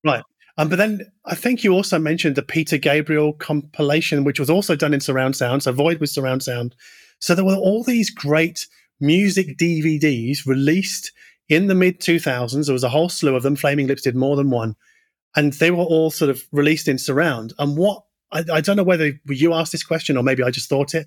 [0.04, 0.22] Right.
[0.56, 4.76] Um, but then I think you also mentioned the Peter Gabriel compilation, which was also
[4.76, 5.64] done in surround sound.
[5.64, 6.76] So Void was surround sound.
[7.18, 8.66] So there were all these great
[9.04, 11.12] music DVDs released
[11.48, 12.66] in the mid 2000s.
[12.66, 13.56] There was a whole slew of them.
[13.56, 14.76] Flaming Lips did more than one.
[15.36, 17.52] And they were all sort of released in surround.
[17.58, 20.68] And what I, I don't know whether you asked this question or maybe I just
[20.68, 21.06] thought it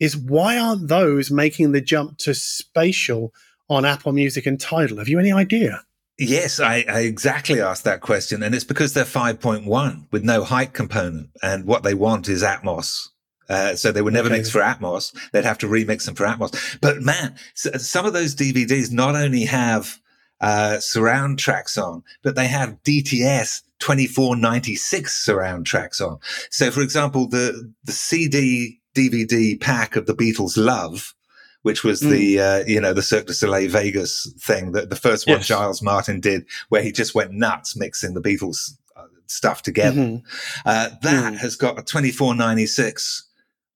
[0.00, 3.32] is why aren't those making the jump to spatial
[3.68, 4.98] on Apple Music and Tidal?
[4.98, 5.82] Have you any idea?
[6.18, 8.42] Yes, I, I, exactly asked that question.
[8.42, 11.30] And it's because they're 5.1 with no height component.
[11.42, 13.08] And what they want is Atmos.
[13.48, 14.38] Uh, so they were never okay.
[14.38, 15.12] mixed for Atmos.
[15.32, 16.78] They'd have to remix them for Atmos.
[16.80, 19.98] But man, some of those DVDs not only have
[20.40, 26.18] uh, surround tracks on, but they have DTS 2496 surround tracks on.
[26.50, 31.14] So for example, the, the CD DVD pack of the Beatles Love
[31.62, 32.10] which was mm.
[32.10, 35.46] the uh, you know the Cirque du Soleil Vegas thing that the first one yes.
[35.46, 40.00] Giles Martin did, where he just went nuts mixing the Beatles uh, stuff together.
[40.00, 40.28] Mm-hmm.
[40.64, 41.36] Uh, that mm.
[41.36, 43.27] has got a 2496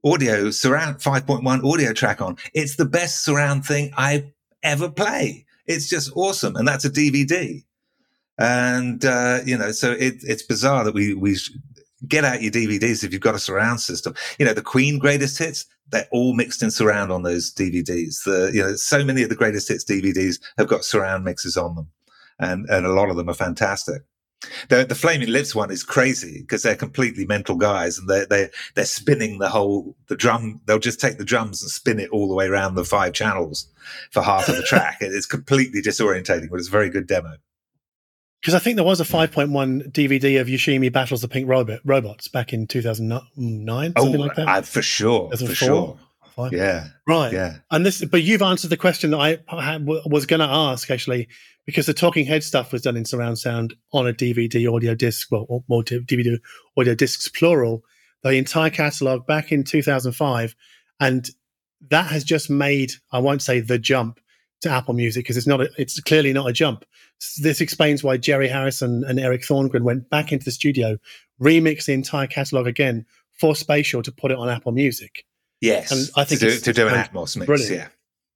[0.04, 2.36] audio surround 5.1 audio track on.
[2.54, 4.32] It's the best surround thing I
[4.62, 5.46] ever play.
[5.66, 6.56] It's just awesome.
[6.56, 7.64] And that's a DVD.
[8.38, 11.36] And, uh, you know, so it, it's bizarre that we, we
[12.08, 14.14] get out your DVDs if you've got a surround system.
[14.38, 18.24] You know, the Queen greatest hits, they're all mixed in surround on those DVDs.
[18.24, 21.76] The, you know, so many of the greatest hits DVDs have got surround mixes on
[21.76, 21.88] them.
[22.38, 24.02] And, and a lot of them are fantastic.
[24.68, 28.50] The, the Flaming Lips one is crazy because they're completely mental guys and they're, they're,
[28.74, 30.60] they're spinning the whole, the drum.
[30.66, 33.68] They'll just take the drums and spin it all the way around the five channels
[34.10, 34.98] for half of the track.
[35.00, 37.36] it's completely disorientating, but it's a very good demo.
[38.40, 42.26] Because I think there was a 5.1 DVD of Yoshimi Battles the Pink Robot, Robots
[42.26, 44.66] back in 2009, something oh, like that.
[44.66, 45.30] For sure.
[45.30, 45.98] For sure.
[46.34, 46.52] Five.
[46.52, 46.88] Yeah.
[47.06, 47.32] Right.
[47.32, 47.56] Yeah.
[47.70, 51.28] And this, but you've answered the question that I was going to ask actually,
[51.66, 55.28] because the Talking Head stuff was done in surround sound on a DVD audio disc,
[55.30, 56.38] well, more DVD
[56.76, 57.82] audio discs plural,
[58.22, 60.56] the entire catalog back in 2005.
[61.00, 61.28] And
[61.90, 64.18] that has just made, I won't say the jump
[64.62, 66.84] to Apple Music because it's not, a, it's clearly not a jump.
[67.40, 70.98] This explains why Jerry Harrison and Eric Thorngren went back into the studio,
[71.40, 73.06] remixed the entire catalog again
[73.38, 75.24] for Spatial to put it on Apple Music.
[75.62, 77.46] Yes, and I think to do, to do an Atmos mix.
[77.46, 77.70] Brilliant.
[77.70, 77.88] Yeah,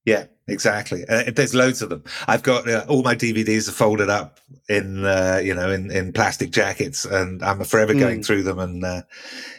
[0.07, 1.05] yeah, exactly.
[1.09, 2.05] Uh, there's loads of them.
[2.29, 6.13] I've got uh, all my DVDs are folded up in, uh, you know, in, in
[6.13, 7.99] plastic jackets, and I'm forever mm.
[7.99, 8.61] going through them.
[8.61, 9.03] And uh,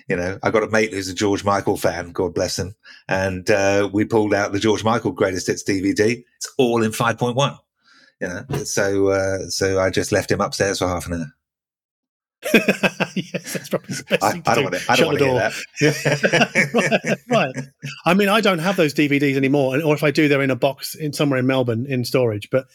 [0.08, 2.14] you know, I got a mate who's a George Michael fan.
[2.14, 2.74] God bless him.
[3.10, 6.24] And uh, we pulled out the George Michael Greatest Hits DVD.
[6.38, 7.60] It's all in 5.1.
[8.22, 11.34] You know, so uh, so I just left him upstairs for half an hour.
[13.16, 14.62] yes, that's probably the best I, thing to I do.
[14.62, 15.26] Don't want to, I don't want to
[15.82, 17.20] that.
[17.30, 17.66] right, right,
[18.06, 20.56] I mean, I don't have those DVDs anymore, or if I do, they're in a
[20.56, 22.50] box in somewhere in Melbourne in storage.
[22.52, 22.68] But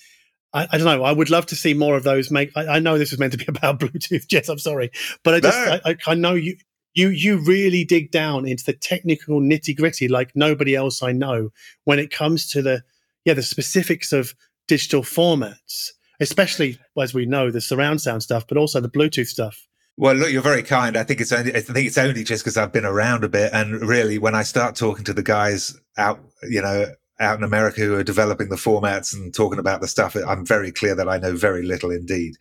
[0.53, 1.05] I, I don't know.
[1.05, 2.31] I would love to see more of those.
[2.31, 2.51] Make.
[2.57, 4.49] I, I, know this was meant to be about Bluetooth, Jez.
[4.49, 4.91] I'm sorry,
[5.23, 5.81] but I just no.
[5.85, 6.57] I, I know you.
[6.95, 11.49] You you really dig down into the technical nitty gritty like nobody else I know
[11.85, 12.83] when it comes to the
[13.25, 14.35] yeah the specifics of
[14.69, 19.67] digital formats especially as we know the surround sound stuff, but also the Bluetooth stuff.
[19.97, 20.97] Well, look, you're very kind.
[20.97, 23.53] I think it's only, I think it's only just because I've been around a bit,
[23.53, 26.87] and really, when I start talking to the guys out, you know,
[27.21, 30.73] out in America who are developing the formats and talking about the stuff, I'm very
[30.73, 32.37] clear that I know very little indeed.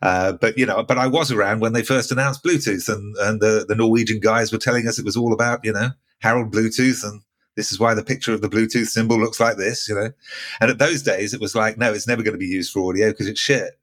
[0.00, 3.40] Uh, but you know, but I was around when they first announced Bluetooth, and and
[3.40, 7.04] the the Norwegian guys were telling us it was all about you know Harold Bluetooth
[7.04, 7.20] and
[7.56, 10.10] this is why the picture of the Bluetooth symbol looks like this, you know.
[10.60, 12.88] And at those days, it was like, no, it's never going to be used for
[12.88, 13.78] audio because it's shit.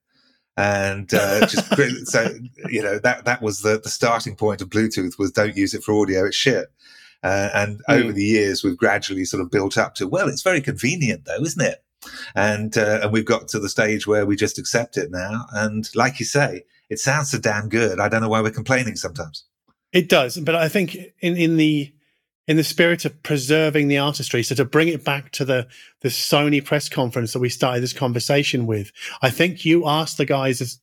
[0.57, 1.67] And uh, just
[2.11, 2.29] so
[2.69, 5.83] you know that that was the the starting point of Bluetooth was don't use it
[5.83, 6.67] for audio, it's shit.
[7.23, 7.93] Uh, and mm.
[7.93, 11.41] over the years, we've gradually sort of built up to well, it's very convenient though,
[11.41, 11.83] isn't it?
[12.35, 15.45] And uh, and we've got to the stage where we just accept it now.
[15.53, 17.99] And like you say, it sounds so damn good.
[17.99, 19.45] I don't know why we're complaining sometimes.
[19.93, 21.93] It does, but I think in in the
[22.47, 24.43] in the spirit of preserving the artistry.
[24.43, 25.67] So to bring it back to the
[26.01, 30.25] the Sony press conference that we started this conversation with, I think you asked the
[30.25, 30.79] guys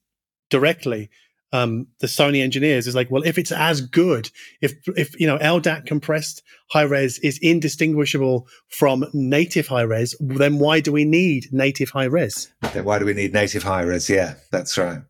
[0.51, 1.11] directly,
[1.53, 4.31] um, the Sony engineers, is like, well, if it's as good,
[4.61, 10.59] if if you know LDAC compressed high res is indistinguishable from native high res, then
[10.59, 12.53] why do we need native high res?
[12.73, 14.09] Then why do we need native high res?
[14.09, 15.01] Yeah, that's right.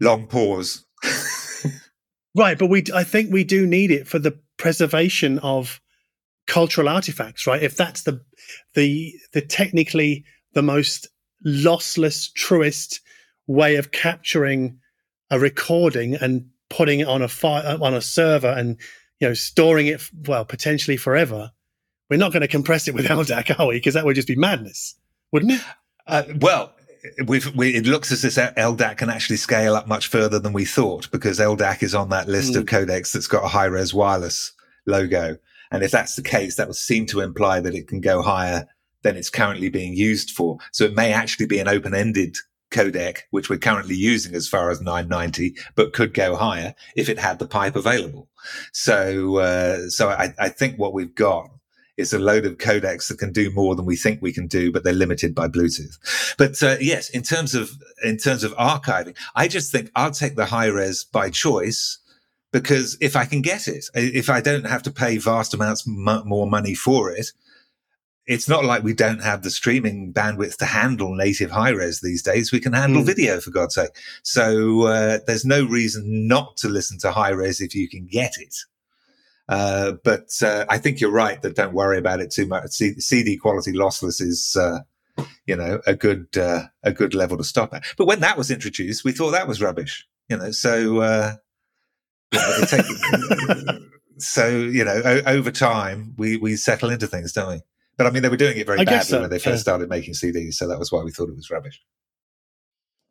[0.00, 0.84] Long pause.
[2.36, 5.80] right, but we I think we do need it for the preservation of
[6.46, 7.62] cultural artifacts, right?
[7.62, 8.20] If that's the
[8.74, 11.08] the the technically the most
[11.46, 13.00] lossless, truest
[13.46, 14.78] way of capturing
[15.30, 18.78] a recording and putting it on a file on a server and
[19.20, 21.50] you know storing it well potentially forever,
[22.10, 23.76] we're not going to compress it with LDAC, are we?
[23.76, 24.96] Because that would just be madness,
[25.32, 25.60] wouldn't it?
[26.06, 26.74] Uh, well,
[27.26, 30.64] We've, we, it looks as if LDAC can actually scale up much further than we
[30.64, 32.56] thought because LDAC is on that list mm.
[32.56, 32.74] of hmm.
[32.74, 34.52] codecs that's got a high res wireless
[34.86, 35.36] logo.
[35.74, 38.66] And if that's the case, that would seem to imply that it can go higher
[39.02, 40.58] than it's currently being used for.
[40.72, 42.36] So it may actually be an open ended
[42.70, 47.18] codec, which we're currently using as far as 990, but could go higher if it
[47.18, 48.28] had the pipe available.
[48.72, 51.48] So, uh, so I, I, think what we've got
[51.96, 54.72] is a load of codecs that can do more than we think we can do,
[54.72, 56.34] but they're limited by Bluetooth.
[56.36, 57.70] But uh, yes, in terms of
[58.02, 61.98] in terms of archiving, I just think I'll take the high res by choice
[62.54, 66.46] because if I can get it, if I don't have to pay vast amounts more
[66.46, 67.32] money for it,
[68.28, 72.22] it's not like we don't have the streaming bandwidth to handle native high res these
[72.22, 72.52] days.
[72.52, 73.06] We can handle mm.
[73.06, 73.90] video for God's sake.
[74.22, 78.34] So uh, there's no reason not to listen to high res if you can get
[78.38, 78.54] it.
[79.48, 82.70] Uh, but uh, I think you're right that don't worry about it too much.
[82.70, 84.78] C- CD quality lossless is, uh,
[85.44, 87.82] you know, a good uh, a good level to stop at.
[87.98, 90.06] But when that was introduced, we thought that was rubbish.
[90.28, 91.40] You know, so
[92.38, 93.82] uh, take,
[94.18, 97.60] so you know, o- over time, we we settle into things, don't we?
[97.96, 99.56] But I mean, they were doing it very I badly so, when they first yeah.
[99.56, 101.80] started making CDs, so that was why we thought it was rubbish.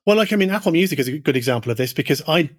[0.05, 2.49] Well, like I mean, Apple Music is a good example of this because I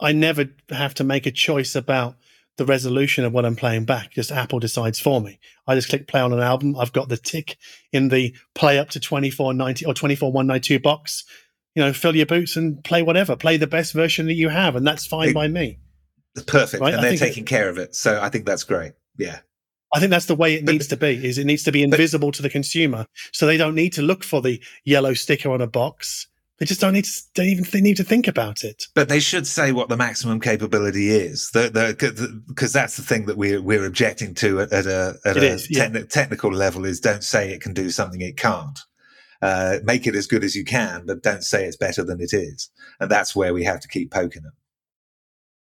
[0.00, 2.16] I never have to make a choice about
[2.56, 4.10] the resolution of what I'm playing back.
[4.12, 5.38] Just Apple decides for me.
[5.66, 6.76] I just click play on an album.
[6.76, 7.56] I've got the tick
[7.92, 11.24] in the play up to 2490 or 24192 box.
[11.74, 13.36] You know, fill your boots and play whatever.
[13.36, 15.78] Play the best version that you have, and that's fine It- by me.
[16.46, 17.94] Perfect, Right, and I they're think it- taking care of it.
[17.94, 18.92] So I think that's great.
[19.18, 19.40] Yeah,
[19.92, 21.26] I think that's the way it But- needs to be.
[21.26, 24.22] Is it needs to be invisible to the consumer, so they don't need to look
[24.24, 26.26] for the yellow sticker on a box.
[26.58, 27.22] They just don't need to.
[27.34, 28.84] Don't even they need to think about it.
[28.94, 33.62] but they should say what the maximum capability is, because that's the thing that we're
[33.62, 35.88] we're objecting to at, at a at a is, yeah.
[36.10, 36.84] technical level.
[36.84, 38.78] Is don't say it can do something it can't.
[39.42, 42.34] Uh, make it as good as you can, but don't say it's better than it
[42.34, 42.68] is.
[43.00, 44.52] And that's where we have to keep poking them.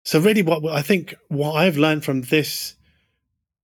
[0.03, 2.75] So really, what I think what I've learned from this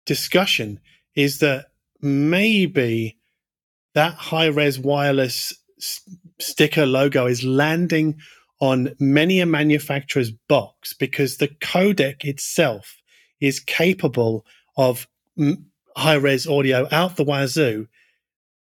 [0.06, 0.80] discussion
[1.16, 1.68] is that
[2.02, 3.18] maybe
[3.94, 5.54] that high res wireless
[6.40, 8.18] sticker logo is landing
[8.60, 12.98] on many a manufacturer's box because the codec itself
[13.40, 14.46] is capable
[14.78, 15.08] of
[15.98, 17.88] high res audio out the wazoo,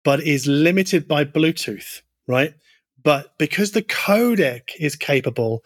[0.03, 2.53] but is limited by Bluetooth, right?
[3.03, 5.63] But because the codec is capable,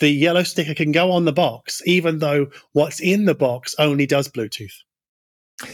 [0.00, 4.06] the yellow sticker can go on the box, even though what's in the box only
[4.06, 4.72] does Bluetooth.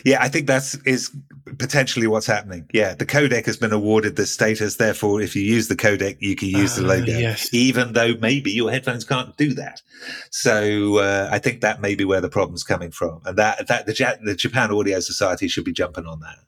[0.02, 1.14] Yeah, I think that's is
[1.58, 2.66] potentially what's happening.
[2.72, 4.76] Yeah, the codec has been awarded the status.
[4.76, 7.52] Therefore, if you use the codec, you can use the Ah, logo, yes.
[7.52, 9.82] even though maybe your headphones can't do that.
[10.30, 13.84] So uh, I think that may be where the problem's coming from, and that that
[13.84, 16.38] the, Ja- the Japan Audio Society should be jumping on that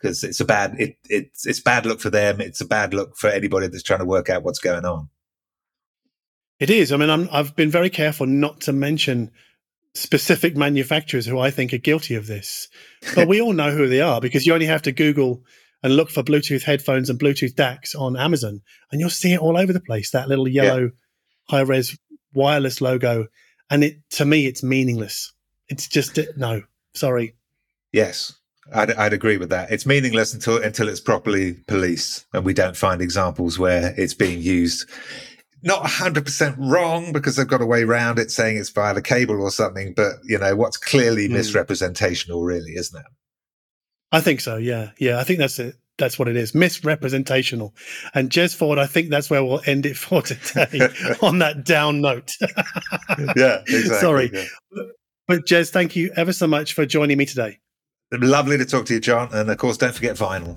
[0.00, 2.40] because it's a bad it, it's it's bad look for them.
[2.40, 5.08] It's a bad look for anybody that's trying to work out what's going on.
[6.60, 6.92] It is.
[6.92, 9.30] I mean, I'm, I've been very careful not to mention
[9.94, 12.68] specific manufacturers who I think are guilty of this,
[13.14, 15.44] but we all know who they are because you only have to Google
[15.82, 19.56] and look for Bluetooth headphones and Bluetooth DACs on Amazon, and you'll see it all
[19.56, 20.10] over the place.
[20.10, 20.90] That little yellow
[21.48, 21.96] high res
[22.34, 23.26] wireless logo,
[23.70, 25.32] and it to me, it's meaningless.
[25.68, 26.62] It's just no.
[26.94, 27.36] Sorry.
[27.92, 28.34] Yes,
[28.74, 29.70] I'd, I'd agree with that.
[29.70, 34.40] It's meaningless until until it's properly policed, and we don't find examples where it's being
[34.40, 34.88] used.
[35.62, 39.02] Not hundred percent wrong because they've got a way around it, saying it's via the
[39.02, 39.92] cable or something.
[39.94, 41.34] But you know what's clearly Hmm.
[41.34, 43.06] misrepresentational, really, isn't it?
[44.12, 44.56] I think so.
[44.56, 45.18] Yeah, yeah.
[45.18, 45.74] I think that's it.
[45.98, 46.54] That's what it is.
[46.54, 47.74] Misrepresentational.
[48.14, 50.88] And Jez Ford, I think that's where we'll end it for today
[51.22, 52.32] on that down note.
[53.36, 53.82] Yeah, exactly.
[54.00, 54.30] Sorry.
[54.32, 54.44] yeah.
[55.26, 57.58] But Jez, thank you ever so much for joining me today.
[58.12, 59.28] Lovely to talk to you, John.
[59.32, 60.56] And of course, don't forget vinyl.